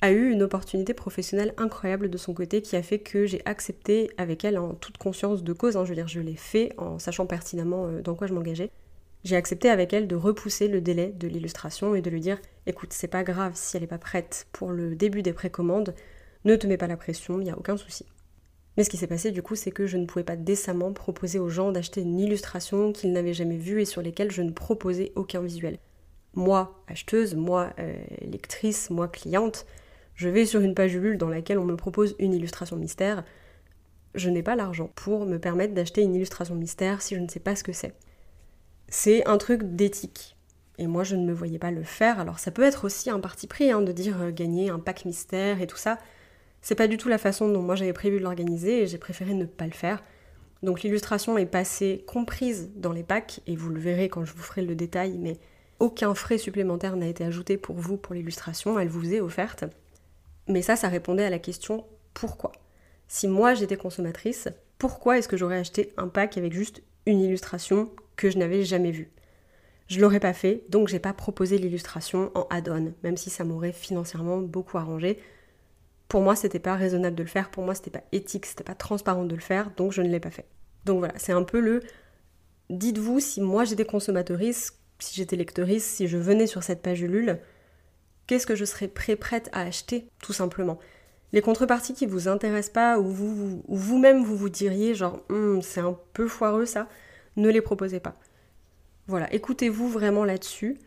[0.01, 4.11] a eu une opportunité professionnelle incroyable de son côté qui a fait que j'ai accepté
[4.19, 6.99] avec elle en toute conscience de cause, hein, je veux dire je l'ai fait en
[6.99, 8.71] sachant pertinemment euh, dans quoi je m'engageais,
[9.25, 12.93] j'ai accepté avec elle de repousser le délai de l'illustration et de lui dire écoute
[12.93, 15.95] c'est pas grave si elle n'est pas prête pour le début des précommandes,
[16.45, 18.07] ne te mets pas la pression, il n'y a aucun souci.
[18.77, 21.39] Mais ce qui s'est passé du coup, c'est que je ne pouvais pas décemment proposer
[21.39, 25.13] aux gens d'acheter une illustration qu'ils n'avaient jamais vue et sur lesquelles je ne proposais
[25.17, 25.79] aucun visuel.
[26.35, 29.65] Moi, acheteuse, moi, euh, lectrice, moi, cliente,
[30.17, 33.23] je vais sur une page Ulule dans laquelle on me propose une illustration mystère.
[34.15, 37.41] Je n'ai pas l'argent pour me permettre d'acheter une illustration mystère si je ne sais
[37.41, 37.95] pas ce que c'est.
[38.89, 40.37] C'est un truc d'éthique.
[40.79, 42.19] Et moi, je ne me voyais pas le faire.
[42.19, 45.05] Alors, ça peut être aussi un parti pris hein, de dire euh, gagner un pack
[45.05, 45.99] mystère et tout ça.
[46.63, 49.35] C'est pas du tout la façon dont moi j'avais prévu de l'organiser et j'ai préféré
[49.35, 50.03] ne pas le faire.
[50.63, 54.43] Donc l'illustration est passée comprise dans les packs et vous le verrez quand je vous
[54.43, 55.37] ferai le détail, mais
[55.79, 59.65] aucun frais supplémentaire n'a été ajouté pour vous pour l'illustration, elle vous est offerte.
[60.49, 62.53] Mais ça, ça répondait à la question pourquoi?
[63.09, 67.91] Si moi j'étais consommatrice, pourquoi est-ce que j'aurais acheté un pack avec juste une illustration
[68.17, 69.11] que je n'avais jamais vue?
[69.89, 73.73] Je l'aurais pas fait, donc j'ai pas proposé l'illustration en add-on, même si ça m'aurait
[73.73, 75.19] financièrement beaucoup arrangé.
[76.09, 78.75] Pour moi, c'était pas raisonnable de le faire, pour moi, c'était pas éthique, c'était pas
[78.75, 80.47] transparent de le faire, donc je ne l'ai pas fait.
[80.85, 81.83] Donc voilà, c'est un peu le
[82.71, 87.39] dites-vous si moi j'étais consommatrice, si j'étais lectrice, si je venais sur cette page Ulule,
[88.27, 90.79] qu'est-ce que je serais prêt, prête à acheter, tout simplement?
[91.33, 95.81] Les contreparties qui vous intéressent pas, ou vous, vous-même vous vous diriez genre hum, c'est
[95.81, 96.89] un peu foireux ça,
[97.37, 98.19] ne les proposez pas.
[99.09, 100.79] Voilà, écoutez-vous vraiment là-dessus.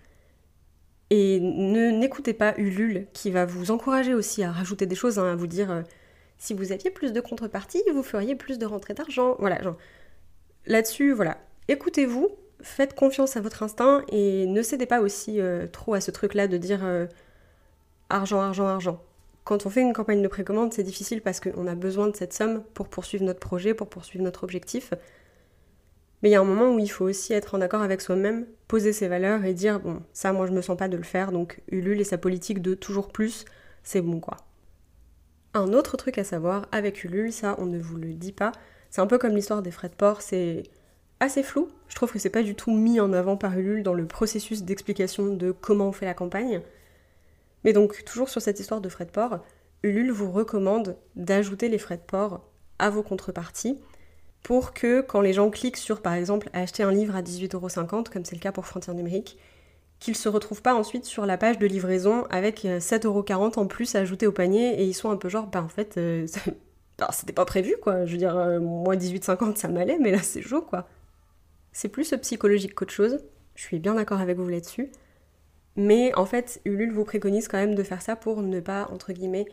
[1.11, 5.35] Et n'écoutez pas Ulule qui va vous encourager aussi à rajouter des choses, hein, à
[5.35, 5.81] vous dire euh,
[6.37, 9.35] si vous aviez plus de contreparties, vous feriez plus de rentrées d'argent.
[9.39, 9.77] Voilà, genre
[10.67, 11.37] là-dessus, voilà.
[11.67, 12.29] Écoutez-vous,
[12.61, 16.47] faites confiance à votre instinct et ne cédez pas aussi euh, trop à ce truc-là
[16.47, 17.07] de dire euh,
[18.09, 19.01] argent, argent, argent.
[19.43, 22.33] Quand on fait une campagne de précommande, c'est difficile parce qu'on a besoin de cette
[22.33, 24.93] somme pour poursuivre notre projet, pour poursuivre notre objectif.
[26.21, 28.45] Mais il y a un moment où il faut aussi être en accord avec soi-même,
[28.67, 31.31] poser ses valeurs et dire bon, ça moi je me sens pas de le faire,
[31.31, 33.45] donc Ulule et sa politique de toujours plus,
[33.83, 34.37] c'est bon quoi.
[35.53, 38.51] Un autre truc à savoir avec Ulule, ça on ne vous le dit pas,
[38.89, 40.63] c'est un peu comme l'histoire des frais de port, c'est
[41.19, 41.69] assez flou.
[41.87, 44.63] Je trouve que c'est pas du tout mis en avant par Ulule dans le processus
[44.63, 46.61] d'explication de comment on fait la campagne.
[47.63, 49.39] Mais donc, toujours sur cette histoire de frais de port,
[49.83, 52.45] Ulule vous recommande d'ajouter les frais de port
[52.79, 53.79] à vos contreparties
[54.43, 58.25] pour que quand les gens cliquent sur par exemple acheter un livre à 18,50€, comme
[58.25, 59.37] c'est le cas pour Frontières numériques,
[59.99, 63.99] qu'ils se retrouvent pas ensuite sur la page de livraison avec 7,40€ en plus à
[63.99, 66.25] ajouter au panier et ils sont un peu genre bah en fait euh,
[66.97, 70.19] bah, c'était pas prévu quoi, je veux dire euh, moi 18,50 ça m'allait mais là
[70.21, 70.87] c'est chaud quoi.
[71.71, 73.19] C'est plus psychologique qu'autre chose,
[73.55, 74.89] je suis bien d'accord avec vous là-dessus.
[75.79, 79.13] Mais en fait, Ulule vous préconise quand même de faire ça pour ne pas, entre
[79.13, 79.45] guillemets,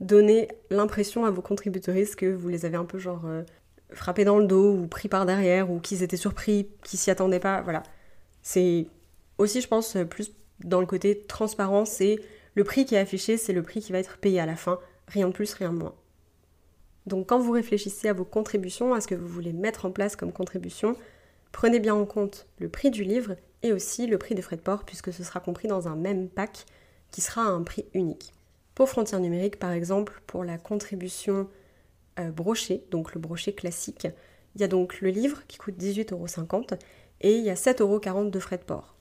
[0.00, 3.42] donner l'impression à vos contributeuristes que vous les avez un peu genre euh,
[3.90, 7.38] frappés dans le dos ou pris par derrière ou qu'ils étaient surpris, qu'ils s'y attendaient
[7.38, 7.60] pas.
[7.60, 7.82] Voilà.
[8.40, 8.86] C'est
[9.36, 10.32] aussi, je pense, plus
[10.64, 12.18] dans le côté transparent, c'est
[12.54, 14.78] le prix qui est affiché, c'est le prix qui va être payé à la fin.
[15.08, 15.94] Rien de plus, rien de moins.
[17.04, 20.16] Donc quand vous réfléchissez à vos contributions, à ce que vous voulez mettre en place
[20.16, 20.96] comme contribution,
[21.52, 24.60] prenez bien en compte le prix du livre et aussi le prix des frais de
[24.60, 26.66] port puisque ce sera compris dans un même pack
[27.10, 28.32] qui sera à un prix unique.
[28.74, 31.48] Pour Frontières numériques, par exemple, pour la contribution
[32.20, 32.30] euh,
[32.90, 34.06] donc le brochet classique,
[34.54, 36.78] il y a donc le livre qui coûte 18,50€
[37.22, 38.94] et il y a 7,40€ de frais de port.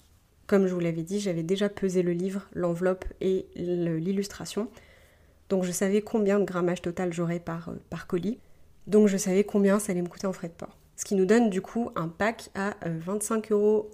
[0.47, 4.69] Comme je vous l'avais dit, j'avais déjà pesé le livre, l'enveloppe et l'illustration.
[5.49, 8.39] Donc je savais combien de grammage total j'aurais par, euh, par colis.
[8.88, 10.78] Donc je savais combien ça allait me coûter en frais de port.
[10.95, 13.91] Ce qui nous donne du coup un pack à 25 euh, euros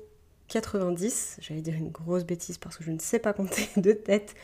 [0.49, 4.35] 90, j'allais dire une grosse bêtise parce que je ne sais pas compter de tête,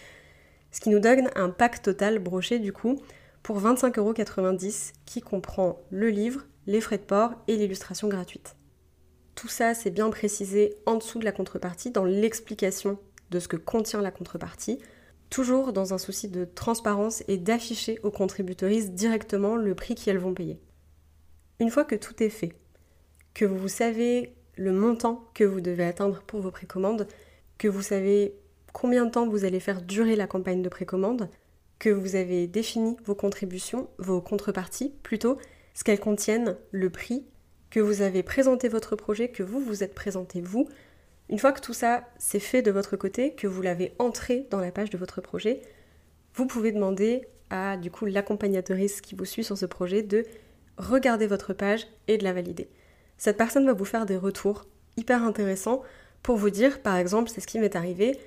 [0.71, 3.01] ce qui nous donne un pack total broché du coup
[3.43, 8.55] pour 25,90€ qui comprend le livre, les frais de port et l'illustration gratuite.
[9.35, 12.97] Tout ça, c'est bien précisé en dessous de la contrepartie, dans l'explication
[13.31, 14.79] de ce que contient la contrepartie,
[15.29, 20.33] toujours dans un souci de transparence et d'afficher aux contributeuristes directement le prix qu'elles vont
[20.33, 20.59] payer.
[21.59, 22.53] Une fois que tout est fait,
[23.33, 27.07] que vous savez le montant que vous devez atteindre pour vos précommandes,
[27.57, 28.35] que vous savez
[28.73, 31.29] combien de temps vous allez faire durer la campagne de précommande,
[31.79, 35.37] que vous avez défini vos contributions, vos contreparties plutôt,
[35.73, 37.25] ce qu'elles contiennent, le prix,
[37.69, 40.69] que vous avez présenté votre projet, que vous vous êtes présenté vous.
[41.29, 44.59] Une fois que tout ça c'est fait de votre côté, que vous l'avez entré dans
[44.59, 45.61] la page de votre projet,
[46.33, 50.25] vous pouvez demander à du coup l'accompagnatrice qui vous suit sur ce projet de
[50.77, 52.69] regarder votre page et de la valider.
[53.17, 54.65] Cette personne va vous faire des retours
[54.97, 55.81] hyper intéressants
[56.23, 58.17] pour vous dire, par exemple, c'est ce qui m'est arrivé,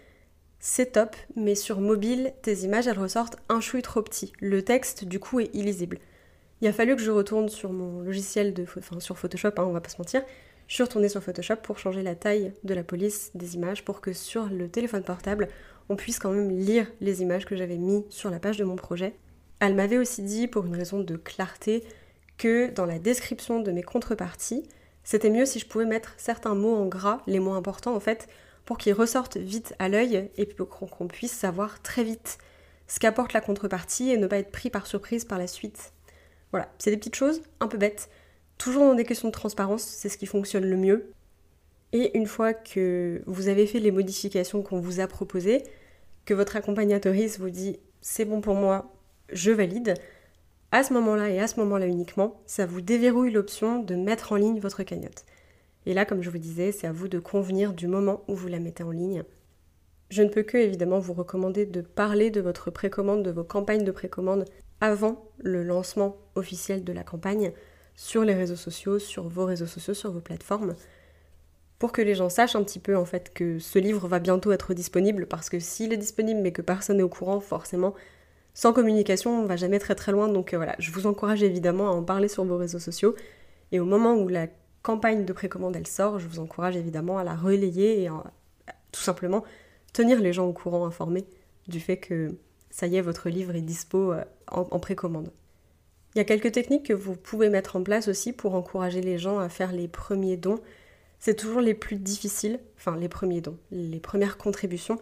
[0.61, 4.33] c'est top, mais sur mobile, tes images, elles ressortent un chouille trop petit.
[4.41, 5.99] Le texte, du coup, est illisible.
[6.61, 9.73] Il a fallu que je retourne sur mon logiciel de, enfin, sur Photoshop, hein, on
[9.73, 10.23] va pas se mentir.
[10.67, 14.01] Je suis retournée sur Photoshop pour changer la taille de la police des images pour
[14.01, 15.49] que sur le téléphone portable,
[15.89, 18.77] on puisse quand même lire les images que j'avais mis sur la page de mon
[18.77, 19.15] projet.
[19.61, 21.85] Elle m'avait aussi dit, pour une raison de clarté,
[22.37, 24.65] que dans la description de mes contreparties,
[25.09, 28.29] c'était mieux si je pouvais mettre certains mots en gras, les mots importants en fait,
[28.67, 32.37] pour qu'ils ressortent vite à l'œil et qu'on puisse savoir très vite
[32.89, 35.95] ce qu'apporte la contrepartie et ne pas être pris par surprise par la suite.
[36.51, 38.11] Voilà, c'est des petites choses un peu bêtes.
[38.59, 41.11] Toujours dans des questions de transparence, c'est ce qui fonctionne le mieux.
[41.95, 45.63] Et une fois que vous avez fait les modifications qu'on vous a proposées,
[46.27, 48.93] que votre accompagnatrice vous dit c'est bon pour moi,
[49.33, 49.95] je valide,
[50.71, 54.37] à ce moment-là et à ce moment-là uniquement, ça vous déverrouille l'option de mettre en
[54.37, 55.25] ligne votre cagnotte.
[55.87, 58.49] Et là, comme je vous disais, c'est à vous de convenir du moment où vous
[58.49, 59.25] la mettez en ligne.
[60.11, 63.85] Je ne peux que évidemment vous recommander de parler de votre précommande, de vos campagnes
[63.85, 64.45] de précommande
[64.81, 67.53] avant le lancement officiel de la campagne
[67.95, 70.77] sur les réseaux sociaux, sur vos réseaux sociaux, sur vos plateformes,
[71.79, 74.53] pour que les gens sachent un petit peu en fait que ce livre va bientôt
[74.53, 77.95] être disponible, parce que s'il est disponible mais que personne n'est au courant, forcément
[78.59, 80.27] sans communication, on va jamais très très loin.
[80.27, 83.15] Donc euh, voilà, je vous encourage évidemment à en parler sur vos réseaux sociaux.
[83.71, 84.49] Et au moment où la
[84.83, 88.09] campagne de précommande elle sort, je vous encourage évidemment à la relayer et
[88.91, 89.45] tout simplement
[89.93, 91.25] tenir les gens au courant, informés
[91.69, 92.35] du fait que
[92.69, 95.31] ça y est, votre livre est dispo euh, en précommande.
[96.17, 99.19] Il y a quelques techniques que vous pouvez mettre en place aussi pour encourager les
[99.19, 100.59] gens à faire les premiers dons.
[101.21, 104.99] C'est toujours les plus difficiles, enfin les premiers dons, les premières contributions.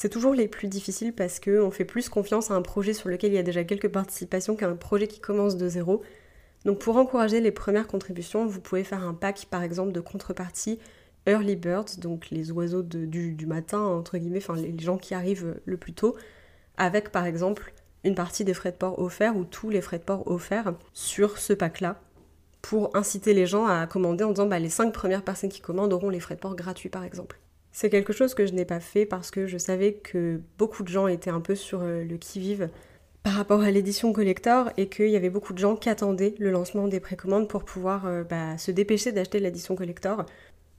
[0.00, 3.32] C'est toujours les plus difficiles parce qu'on fait plus confiance à un projet sur lequel
[3.32, 6.00] il y a déjà quelques participations qu'à un projet qui commence de zéro.
[6.64, 10.78] Donc pour encourager les premières contributions, vous pouvez faire un pack par exemple de contrepartie
[11.26, 15.76] early birds, donc les oiseaux du, matin, entre guillemets, enfin les gens qui arrivent le
[15.76, 16.16] plus tôt,
[16.78, 20.04] avec par exemple une partie des frais de port offerts ou tous les frais de
[20.04, 22.00] port offerts sur ce pack-là
[22.62, 25.92] pour inciter les gens à commander en disant bah, les 5 premières personnes qui commandent
[25.92, 27.38] auront les frais de port gratuits par exemple.
[27.72, 30.88] C'est quelque chose que je n'ai pas fait parce que je savais que beaucoup de
[30.88, 32.68] gens étaient un peu sur euh, le qui-vive
[33.22, 36.50] par rapport à l'édition collector et qu'il y avait beaucoup de gens qui attendaient le
[36.50, 40.24] lancement des précommandes pour pouvoir euh, bah, se dépêcher d'acheter l'édition collector.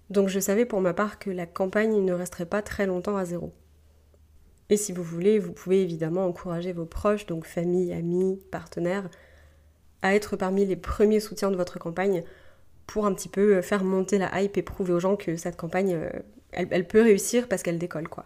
[0.10, 3.26] Donc je savais pour ma part que la campagne ne resterait pas très longtemps à
[3.26, 3.54] zéro.
[4.70, 9.10] Et si vous voulez, vous pouvez évidemment encourager vos proches, donc famille, amis, partenaires,
[10.02, 12.24] à être parmi les premiers soutiens de votre campagne
[12.88, 15.56] pour un petit peu euh, faire monter la hype et prouver aux gens que cette
[15.56, 15.98] campagne,
[16.52, 18.26] elle, peut réussir parce qu'elle décolle quoi.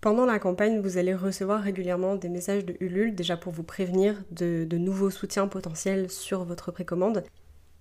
[0.00, 4.22] Pendant la campagne, vous allez recevoir régulièrement des messages de Ulule, déjà pour vous prévenir
[4.30, 7.24] de, nouveaux soutiens potentiels sur votre précommande,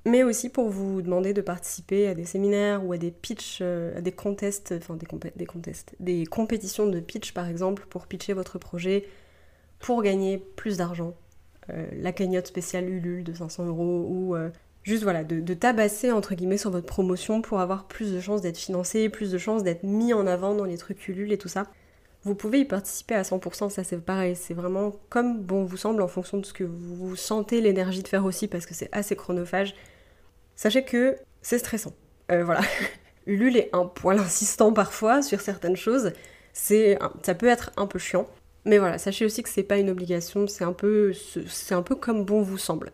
[0.05, 3.97] mais aussi pour vous demander de participer à des séminaires ou à des pitchs, euh,
[3.97, 8.31] à des contests, enfin des, des contests, des compétitions de pitch par exemple, pour pitcher
[8.31, 9.05] votre projet,
[9.79, 11.13] pour gagner plus d'argent.
[11.69, 14.49] Euh, la cagnotte spéciale Ulule de 500 euros ou euh,
[14.83, 18.57] juste voilà, de, tabasser entre guillemets sur votre promotion pour avoir plus de chances d'être
[18.57, 21.67] financé, plus de chances d'être mis en avant dans les trucs Ulule et tout ça.
[22.23, 26.01] Vous pouvez y participer à 100%, ça c'est pareil, c'est vraiment comme bon vous semble
[26.01, 29.15] en fonction de ce que vous sentez l'énergie de faire aussi parce que c'est assez
[29.15, 29.75] chronophage.
[30.55, 31.93] Sachez que c'est stressant.
[32.31, 32.61] Euh, voilà.
[33.25, 36.11] Ulule est un poil insistant parfois sur certaines choses.
[36.53, 38.27] C'est, ça peut être un peu chiant.
[38.65, 41.13] Mais voilà, sachez aussi que c'est pas une obligation, c'est un peu,
[41.47, 42.91] c'est un peu comme bon vous semble.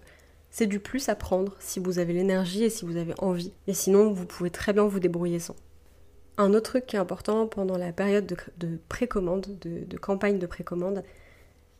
[0.52, 3.54] C'est du plus à prendre si vous avez l'énergie et si vous avez envie.
[3.68, 5.56] Et sinon, vous pouvez très bien vous débrouiller sans.
[6.38, 8.26] Un autre truc qui est important pendant la période
[8.58, 11.04] de, précommande, de, campagne de précommande,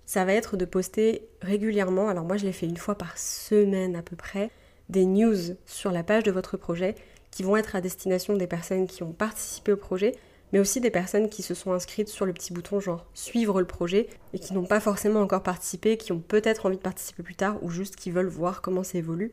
[0.06, 3.96] ça va être de poster régulièrement, alors moi je l'ai fait une fois par semaine
[3.96, 4.50] à peu près,
[4.90, 6.96] des news sur la page de votre projet
[7.32, 10.16] qui vont être à destination des personnes qui ont participé au projet,
[10.52, 13.68] mais aussi des personnes qui se sont inscrites sur le petit bouton genre suivre le
[13.68, 17.36] projet et qui n'ont pas forcément encore participé, qui ont peut-être envie de participer plus
[17.36, 19.32] tard ou juste qui veulent voir comment ça évolue.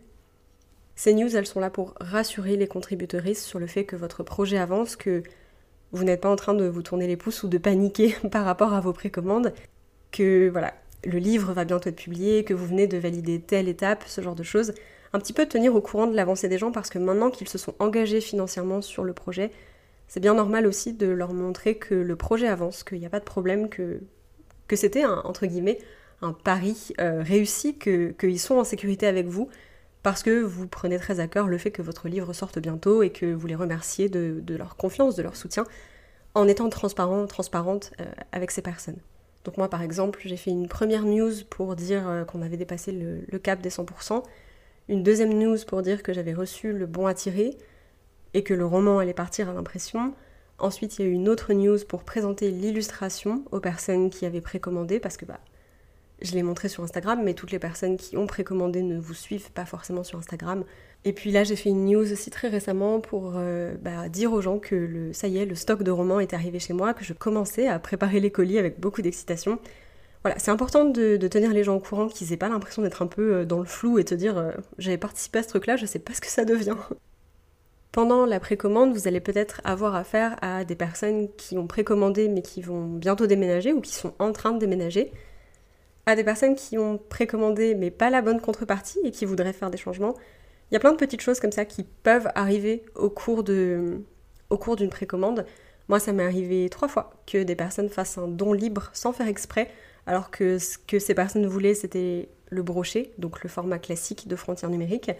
[0.95, 4.57] Ces news, elles sont là pour rassurer les contributrices sur le fait que votre projet
[4.57, 5.23] avance, que
[5.93, 8.73] vous n'êtes pas en train de vous tourner les pouces ou de paniquer par rapport
[8.73, 9.53] à vos précommandes,
[10.11, 10.73] que voilà,
[11.05, 14.35] le livre va bientôt être publié, que vous venez de valider telle étape, ce genre
[14.35, 14.73] de choses.
[15.13, 17.59] Un petit peu tenir au courant de l'avancée des gens parce que maintenant qu'ils se
[17.59, 19.51] sont engagés financièrement sur le projet,
[20.09, 23.21] c'est bien normal aussi de leur montrer que le projet avance, qu'il n'y a pas
[23.21, 24.01] de problème, que,
[24.75, 25.47] c'était un, entre
[26.45, 29.49] pari euh, réussi, qu'ils sont en sécurité avec vous,
[30.03, 33.11] parce que vous prenez très à cœur le fait que votre livre sorte bientôt et
[33.11, 35.65] que vous les remerciez de, leur confiance, de leur soutien,
[36.35, 38.99] en étant transparent, transparente euh, avec ces personnes.
[39.45, 42.93] Donc moi par exemple, j'ai fait une première news pour dire euh, qu'on avait dépassé
[42.93, 44.23] le, le, cap des 100%,
[44.89, 47.57] une deuxième news pour dire que j'avais reçu le bon à tirer
[48.37, 50.13] et que le roman allait partir à l'impression.
[50.59, 54.43] Ensuite, il y a eu une autre news pour présenter l'illustration aux personnes qui avaient
[54.43, 55.41] précommandé parce que bah,
[56.21, 59.51] je l'ai montré sur Instagram, mais toutes les personnes qui ont précommandé ne vous suivent
[59.53, 60.65] pas forcément sur Instagram.
[61.07, 64.43] Et puis là, j'ai fait une news aussi très récemment pour euh, bah, dire aux
[64.43, 67.05] gens que le, ça y est, le stock de romans est arrivé chez moi, que
[67.05, 69.59] je commençais à préparer les colis avec beaucoup d'excitation.
[70.25, 73.07] Voilà, c'est important de, tenir les gens au courant, qu'ils aient pas l'impression d'être un
[73.07, 75.87] peu euh, dans le flou et de dire euh, j'avais participé à ce truc-là, je
[75.87, 76.77] sais pas ce que ça devient.
[77.97, 82.43] Pendant la précommande, vous allez peut-être avoir affaire à des personnes qui ont précommandé mais
[82.43, 85.13] qui vont bientôt déménager ou qui sont en train de déménager
[86.05, 89.71] à des personnes qui ont précommandé mais pas la bonne contrepartie et qui voudraient faire
[89.71, 90.15] des changements.
[90.71, 94.03] Il y a plein de petites choses comme ça qui peuvent arriver au cours de
[94.51, 95.47] au cours d'une précommande.
[95.89, 99.27] Moi, ça m'est arrivé trois fois que des personnes fassent un don libre sans faire
[99.27, 99.71] exprès,
[100.07, 104.37] alors que ce que ces personnes voulaient, c'était le brochet, donc le format classique de
[104.37, 105.13] frontières numériques.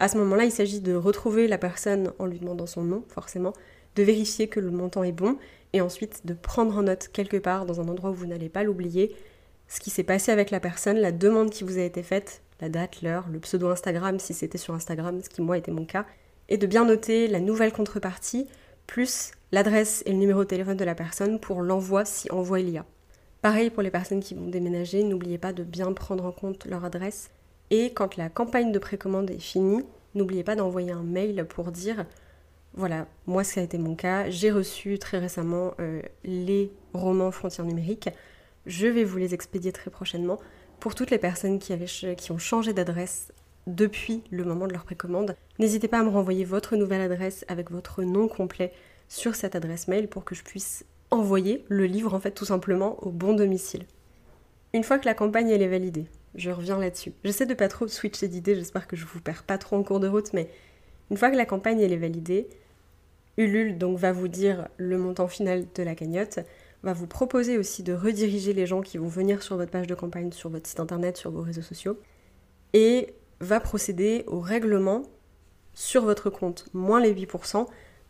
[0.00, 3.52] À ce moment-là, il s'agit de retrouver la personne en lui demandant son nom, forcément,
[3.96, 5.36] de vérifier que le montant est bon,
[5.74, 8.62] et ensuite de prendre en note quelque part, dans un endroit où vous n'allez pas
[8.62, 9.14] l'oublier,
[9.68, 12.70] ce qui s'est passé avec la personne, la demande qui vous a été faite, la
[12.70, 16.06] date, l'heure, le pseudo Instagram si c'était sur Instagram, ce qui moi était mon cas,
[16.48, 18.46] et de bien noter la nouvelle contrepartie,
[18.86, 22.70] plus l'adresse et le numéro de téléphone de la personne pour l'envoi si envoi il
[22.70, 22.86] y a.
[23.42, 26.86] Pareil pour les personnes qui vont déménager, n'oubliez pas de bien prendre en compte leur
[26.86, 27.30] adresse.
[27.70, 32.04] Et quand la campagne de précommande est finie, n'oubliez pas d'envoyer un mail pour dire
[32.74, 37.66] voilà, moi ça a été mon cas, j'ai reçu très récemment euh, les romans frontières
[37.66, 38.10] numériques,
[38.66, 40.38] je vais vous les expédier très prochainement
[40.78, 41.72] pour toutes les personnes qui,
[42.30, 43.32] ont changé d'adresse
[43.66, 45.36] depuis le moment de leur précommande.
[45.58, 48.72] N'hésitez pas à me renvoyer votre nouvelle adresse avec votre nom complet
[49.08, 53.02] sur cette adresse mail pour que je puisse envoyer le livre en fait tout simplement
[53.04, 53.84] au bon domicile.
[54.72, 57.12] Une fois que la campagne est validée, je reviens là-dessus.
[57.24, 60.00] J'essaie de pas trop switcher d'idées, j'espère que je vous perds pas trop en cours
[60.00, 60.48] de route, mais
[61.10, 62.48] une fois que la campagne est validée,
[63.36, 66.40] Ulule donc va vous dire le montant final de la cagnotte,
[66.82, 69.94] va vous proposer aussi de rediriger les gens qui vont venir sur votre page de
[69.94, 71.98] campagne, sur votre site internet, sur vos réseaux sociaux,
[72.72, 75.02] et va procéder au règlement
[75.74, 77.66] sur votre compte, moins les 8%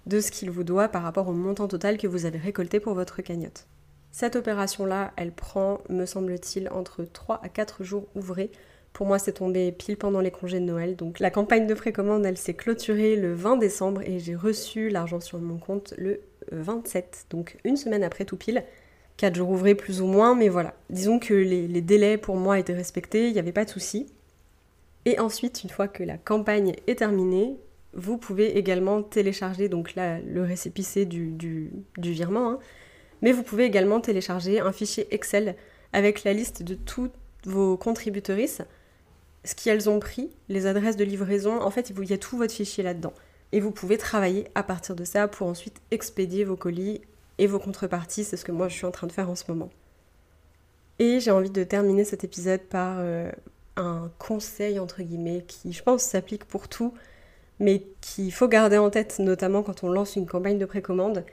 [0.07, 2.95] de ce qu'il vous doit par rapport au montant total que vous avez récolté pour
[2.95, 3.67] votre cagnotte.
[4.13, 8.51] Cette opération-là, elle prend, me semble-t-il, entre 3 à 4 jours ouvrés.
[8.93, 10.97] Pour moi, c'est tombé pile pendant les congés de Noël.
[10.97, 15.21] Donc la campagne de précommande, elle s'est clôturée le 20 décembre et j'ai reçu l'argent
[15.21, 16.21] sur mon compte le
[16.51, 18.65] 27, donc une semaine après tout pile.
[19.17, 20.75] 4 jours ouvrés plus ou moins, mais voilà.
[20.89, 24.07] Disons que les, délais pour moi étaient respectés, il n'y avait pas de souci.
[25.05, 27.57] Et ensuite, une fois que la campagne est terminée,
[27.93, 32.59] vous pouvez également télécharger donc là le récépissé du, du, virement, hein.
[33.23, 35.57] Mais vous pouvez également télécharger un fichier Excel
[35.93, 38.63] avec la liste de toutes vos contributrices,
[39.45, 42.53] ce qu'elles ont pris, les adresses de livraison, en fait il y a tout votre
[42.53, 43.15] fichier là-dedans
[43.53, 47.01] et vous pouvez travailler à partir de ça pour ensuite expédier vos colis
[47.39, 49.45] et vos contreparties, c'est ce que moi je suis en train de faire en ce
[49.49, 49.71] moment.
[50.99, 53.31] Et j'ai envie de terminer cet épisode par euh,
[53.77, 56.93] un conseil entre guillemets qui je pense s'applique pour tout,
[57.59, 61.25] mais qu'il faut garder en tête notamment quand on lance une campagne de précommande.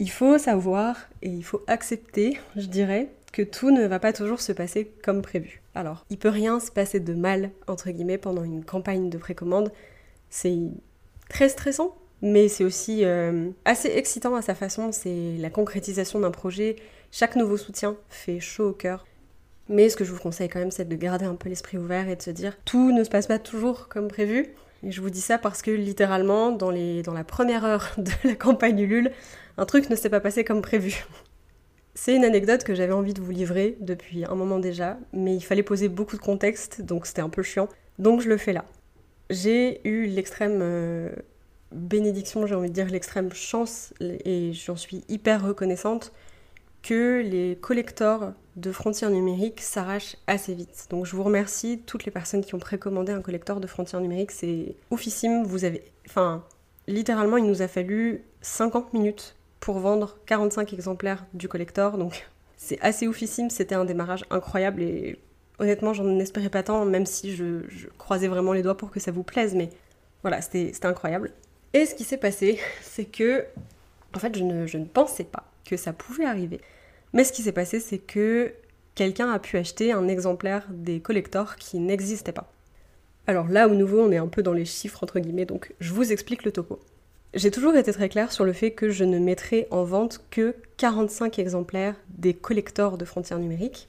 [0.00, 4.40] Il faut savoir et il faut accepter, je dirais, que tout ne va pas toujours
[4.40, 5.60] se passer comme prévu.
[5.74, 9.72] Alors, il peut rien se passer de mal, entre guillemets, pendant une campagne de précommande.
[10.30, 10.56] C'est
[11.28, 14.92] très stressant, mais c'est aussi euh, assez excitant à sa façon.
[14.92, 16.76] C'est la concrétisation d'un projet.
[17.10, 19.06] Chaque nouveau soutien fait chaud au cœur.
[19.68, 22.08] Mais ce que je vous conseille quand même, c'est de garder un peu l'esprit ouvert
[22.08, 24.54] et de se dire tout ne se passe pas toujours comme prévu.
[24.82, 29.12] Je vous dis ça parce que littéralement, dans la première heure de la campagne Ulule,
[29.56, 31.04] un truc ne s'est pas passé comme prévu.
[31.94, 35.40] C'est une anecdote que j'avais envie de vous livrer depuis un moment déjà, mais il
[35.40, 37.68] fallait poser beaucoup de contexte, donc c'était un peu chiant.
[37.98, 38.64] Donc je le fais là
[39.30, 41.10] j'ai eu l'extrême euh,
[41.72, 46.12] bénédiction, j'ai envie de dire l'extrême chance, et j'en suis hyper reconnaissante,
[46.82, 50.86] que les collecteurs de frontières numériques s'arrachent assez vite.
[50.90, 54.32] Donc je vous remercie, toutes les personnes qui ont précommandé un collecteur de frontières numériques,
[54.32, 55.44] c'est oufissime.
[55.44, 55.84] Vous avez.
[56.06, 56.44] Enfin,
[56.86, 62.80] littéralement, il nous a fallu 50 minutes pour vendre 45 exemplaires du collector, donc c'est
[62.80, 65.18] assez oufissime, c'était un démarrage incroyable et
[65.58, 67.62] honnêtement, j'en espérais pas tant, même si je,
[67.98, 69.70] croisais vraiment les doigts pour que ça vous plaise, mais
[70.22, 71.32] voilà, c'était incroyable.
[71.72, 73.44] Et ce qui s'est passé, c'est que,
[74.14, 75.44] en fait, je ne, je ne pensais pas
[75.76, 76.60] ça pouvait arriver.
[77.12, 78.52] Mais ce qui s'est passé, c'est que
[78.94, 82.52] quelqu'un a pu acheter un exemplaire des collectors qui n'existait pas.
[83.26, 85.92] Alors là, au nouveau, on est un peu dans les chiffres entre guillemets, donc je
[85.92, 86.80] vous explique le topo.
[87.34, 90.56] J'ai toujours été très claire sur le fait que je ne mettrai en vente que
[90.78, 93.86] 45 exemplaires des collectors de frontières numériques,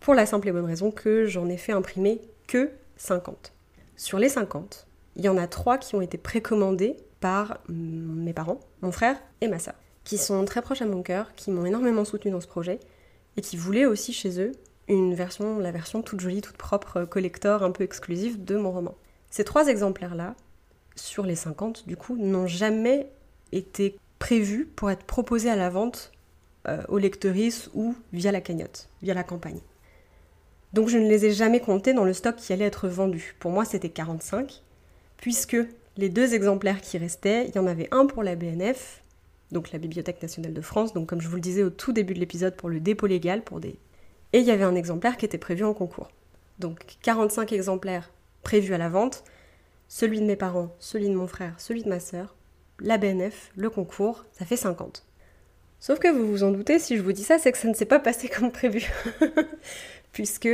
[0.00, 3.52] pour la simple et bonne raison que j'en ai fait imprimer que 50.
[3.96, 4.86] Sur les 50,
[5.16, 9.48] il y en a 3 qui ont été précommandés par mes parents, mon frère et
[9.48, 9.74] ma sœur,
[10.04, 12.78] qui sont très proches à mon cœur, qui m'ont énormément soutenu dans ce projet,
[13.36, 14.52] et qui voulaient aussi chez eux
[14.86, 18.94] une version, la version toute jolie, toute propre, collector, un peu exclusive de mon roman.
[19.30, 20.34] Ces trois exemplaires-là,
[20.94, 23.10] sur les 50 du coup, n'ont jamais
[23.52, 26.12] été prévus pour être proposés à la vente
[26.68, 27.00] euh, aux
[27.74, 29.60] ou via la cagnotte, via la campagne.
[30.72, 33.36] Donc je ne les ai jamais comptés dans le stock qui allait être vendu.
[33.38, 34.62] Pour moi, c'était 45,
[35.18, 35.56] puisque
[35.96, 39.03] les deux exemplaires qui restaient, il y en avait un pour la BNF,
[39.54, 42.12] donc la Bibliothèque nationale de France, donc comme je vous le disais au tout début
[42.12, 43.78] de l'épisode, pour le dépôt légal, pour des...
[44.34, 46.10] Et il y avait un exemplaire qui était prévu en concours.
[46.58, 49.24] Donc 45 exemplaires prévus à la vente,
[49.88, 52.34] celui de mes parents, celui de mon frère, celui de ma sœur,
[52.80, 55.06] la BNF, le concours, ça fait 50.
[55.78, 57.74] Sauf que vous vous en doutez, si je vous dis ça, c'est que ça ne
[57.74, 58.90] s'est pas passé comme prévu.
[60.12, 60.48] Puisque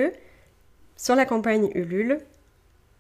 [0.97, 2.19] sur la campagne Ulule,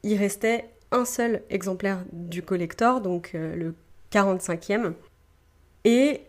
[0.02, 3.74] il restait un seul exemplaire du collector, donc euh, le
[4.12, 4.94] 45e.
[5.84, 6.22] Et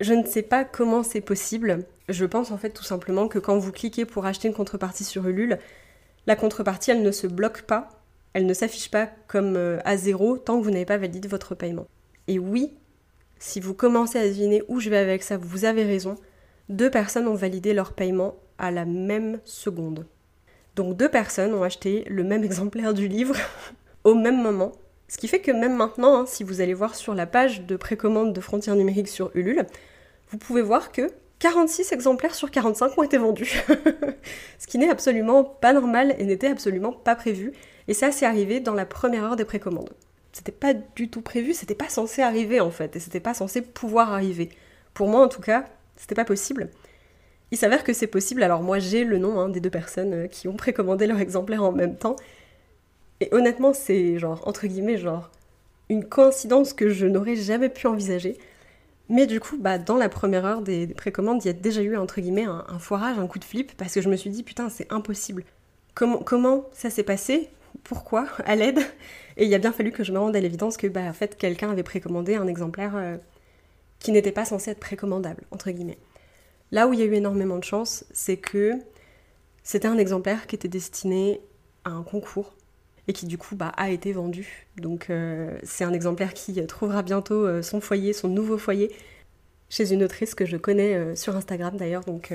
[0.00, 1.84] je ne sais pas comment c'est possible.
[2.08, 5.26] Je pense en fait tout simplement que quand vous cliquez pour acheter une contrepartie sur
[5.26, 5.58] Ulule,
[6.26, 7.88] la contrepartie elle ne se bloque pas,
[8.32, 11.54] elle ne s'affiche pas comme euh, à zéro tant que vous n'avez pas validé votre
[11.54, 11.86] paiement.
[12.26, 12.72] Et oui,
[13.38, 16.16] si vous commencez à deviner où je vais avec ça, vous avez raison.
[16.68, 20.06] Deux personnes ont validé leur paiement à la même seconde.
[20.76, 23.36] Donc deux personnes ont acheté le même exemplaire du livre
[24.04, 24.72] au même moment.
[25.14, 27.76] Ce qui fait que même maintenant, hein, si vous allez voir sur la page de
[27.76, 29.64] précommande de Frontières numériques sur Ulule,
[30.30, 33.62] vous pouvez voir que 46 exemplaires sur 45 ont été vendus.
[34.58, 37.52] Ce qui n'est absolument pas normal et n'était absolument pas prévu.
[37.86, 39.94] Et ça, c'est arrivé dans la première heure des précommandes
[40.34, 43.62] c'était pas du tout prévu, c'était pas censé arriver en fait, et c'était pas censé
[43.62, 44.48] pouvoir arriver.
[44.92, 45.64] Pour moi en tout cas,
[45.96, 46.70] c'était pas possible.
[47.52, 50.26] Il s'avère que c'est possible, alors moi j'ai le nom hein, des deux personnes euh,
[50.26, 52.16] qui ont précommandé leur exemplaire en même temps,
[53.24, 55.30] et honnêtement c'est genre, entre guillemets, genre,
[55.88, 58.38] une coïncidence que je n'aurais jamais pu envisager.
[59.08, 61.96] Mais du coup, bah, dans la première heure des, précommandes, il y a déjà eu,
[61.96, 64.70] entre guillemets, un, foirage, un coup de flip, parce que je me suis dit, putain,
[64.70, 65.44] c'est impossible.
[65.94, 67.50] Comment, comment ça s'est passé?
[67.82, 68.26] Pourquoi?
[68.46, 68.78] À l'aide?
[69.36, 71.36] Et il a bien fallu que je me rende à l'évidence que bah, en fait,
[71.36, 73.16] quelqu'un avait précommandé un exemplaire euh,
[73.98, 75.98] qui n'était pas censé être précommandable, entre guillemets.
[76.72, 78.72] Là où il y a eu énormément de chance, c'est que
[79.62, 81.40] c'était un exemplaire qui était destiné
[81.84, 82.54] à un concours
[83.08, 84.66] et qui du coup bah, a été vendu.
[84.76, 88.90] Donc euh, c'est un exemplaire qui trouvera bientôt euh, son foyer, son nouveau foyer,
[89.68, 92.04] chez une autrice que je connais sur Instagram d'ailleurs.
[92.04, 92.32] Donc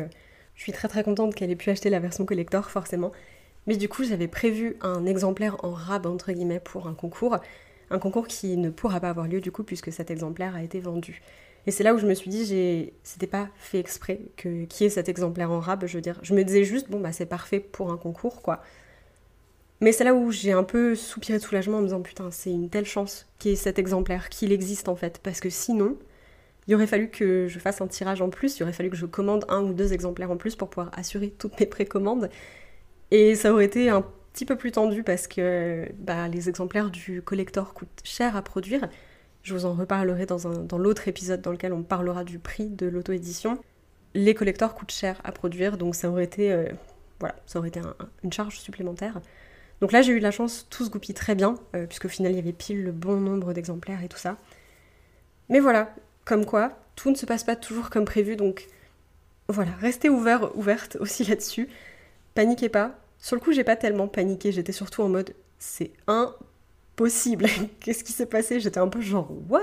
[0.56, 3.14] je suis très très contente qu'elle ait pu acheter la version collector forcément.
[3.66, 7.38] Mais du coup, j'avais prévu un exemplaire en rab, entre guillemets, pour un concours.
[7.92, 10.80] Un concours qui ne pourra pas avoir lieu, du coup, puisque cet exemplaire a été
[10.80, 11.22] vendu.
[11.68, 14.90] Et c'est là où je me suis dit, c'était pas fait exprès que qui ait
[14.90, 16.20] cet exemplaire en rab, je veux dire.
[16.24, 18.62] Je me disais juste, bon, bah, c'est parfait pour un concours, quoi.
[19.82, 22.52] Mais c'est là où j'ai un peu soupiré de soulagement en me disant, putain, c'est
[22.52, 25.20] une telle chance qu'il y ait cet exemplaire, qu'il existe en fait.
[25.24, 25.98] Parce que sinon,
[26.68, 29.06] il aurait fallu que je fasse un tirage en plus, il aurait fallu que je
[29.06, 32.30] commande un ou deux exemplaires en plus pour pouvoir assurer toutes mes précommandes.
[33.12, 37.22] Et ça aurait été un petit peu plus tendu parce que bah, les exemplaires du
[37.22, 38.88] collector coûtent cher à produire.
[39.44, 42.86] Je vous en reparlerai dans, dans l'autre épisode dans lequel on parlera du prix de
[42.86, 43.58] l'auto-édition.
[44.14, 46.66] Les collectors coûtent cher à produire, donc ça aurait été, euh,
[47.20, 47.80] voilà, ça aurait été
[48.24, 49.22] une charge supplémentaire.
[49.82, 52.34] Donc là, j'ai eu de la chance, tout se goupille très bien, euh, puisqu'au final,
[52.34, 54.38] il y avait pile le bon nombre d'exemplaires et tout ça.
[55.48, 55.94] Mais voilà,
[56.26, 58.68] comme quoi, tout ne se passe pas toujours comme prévu, donc
[59.48, 61.70] voilà, restez ouvert, ouverte aussi là-dessus.
[62.36, 63.00] Paniquez pas.
[63.18, 67.46] Sur le coup, j'ai pas tellement paniqué, j'étais surtout en mode c'est impossible.
[67.80, 68.60] Qu'est-ce qui s'est passé?
[68.60, 69.62] J'étais un peu genre what?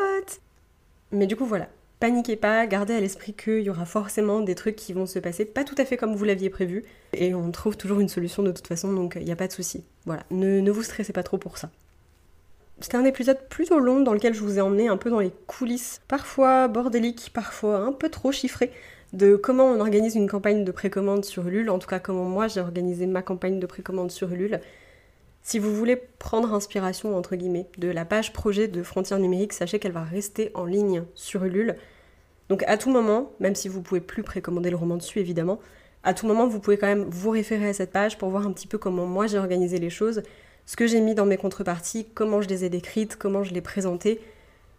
[1.12, 1.69] Mais du coup, voilà.
[1.99, 5.47] Paniquez pas, gardez à l'esprit qu'il y aura forcément des trucs qui vont se passer
[5.47, 6.84] pas tout à fait comme vous l'aviez prévu.
[7.14, 9.53] Et on trouve toujours une solution de toute façon, donc il n'y a pas de
[9.53, 9.82] souci.
[10.05, 11.70] Voilà, ne, ne vous stressez pas trop pour ça.
[12.80, 15.32] C'était un épisode plutôt long dans lequel je vous ai emmené un peu dans les
[15.47, 18.70] coulisses, parfois bordéliques, parfois un peu trop chiffrées,
[19.14, 22.49] de comment on organise une campagne de précommande sur Ulule, en tout cas comment moi
[22.49, 24.61] j'ai organisé ma campagne de précommande sur Ulule.
[25.49, 29.78] Si vous voulez prendre inspiration, entre guillemets, de la page projet de Frontières numériques, sachez
[29.78, 31.76] qu'elle va rester en ligne sur Ulule.
[32.49, 35.61] Donc à tout moment, même si vous pouvez plus précommander le roman dessus évidemment,
[36.03, 38.51] à tout moment vous pouvez quand même vous référer à cette page pour voir un
[38.51, 40.24] petit peu comment moi j'ai organisé les choses,
[40.66, 43.61] ce que j'ai mis dans mes contreparties, comment je les ai décrites, comment je les
[43.61, 44.20] présentées,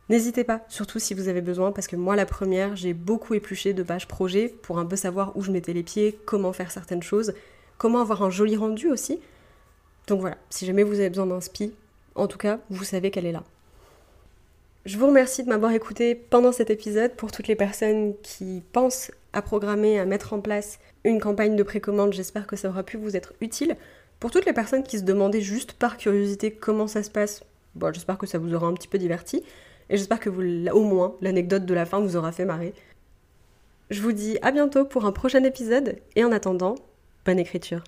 [0.10, 3.72] N'hésitez pas, surtout si vous avez besoin, parce que moi la première, j'ai beaucoup épluché
[3.72, 7.04] de pages projet pour un peu savoir où je mettais les pieds, comment faire certaines
[7.04, 7.34] choses,
[7.78, 9.22] comment avoir un joli rendu aussi.
[10.08, 11.74] Donc voilà, si jamais vous avez besoin d'un spi,
[12.16, 13.44] en tout cas, vous savez qu'elle est là.
[14.86, 19.12] Je vous remercie de m'avoir écouté pendant cet épisode pour toutes les personnes qui pensent
[19.34, 22.14] à programmer, à mettre en place une campagne de précommande.
[22.14, 23.76] J'espère que ça aura pu vous être utile.
[24.22, 27.44] Pour toutes les personnes qui se demandaient juste par curiosité comment ça se passe,
[27.76, 29.44] bon, j'espère que ça vous aura un petit peu diverti.
[29.90, 32.74] Et j'espère que au moins, l'anecdote de la fin vous aura fait marrer.
[33.90, 36.76] Je vous dis à bientôt pour un prochain épisode et en attendant,
[37.26, 37.84] bonne écriture.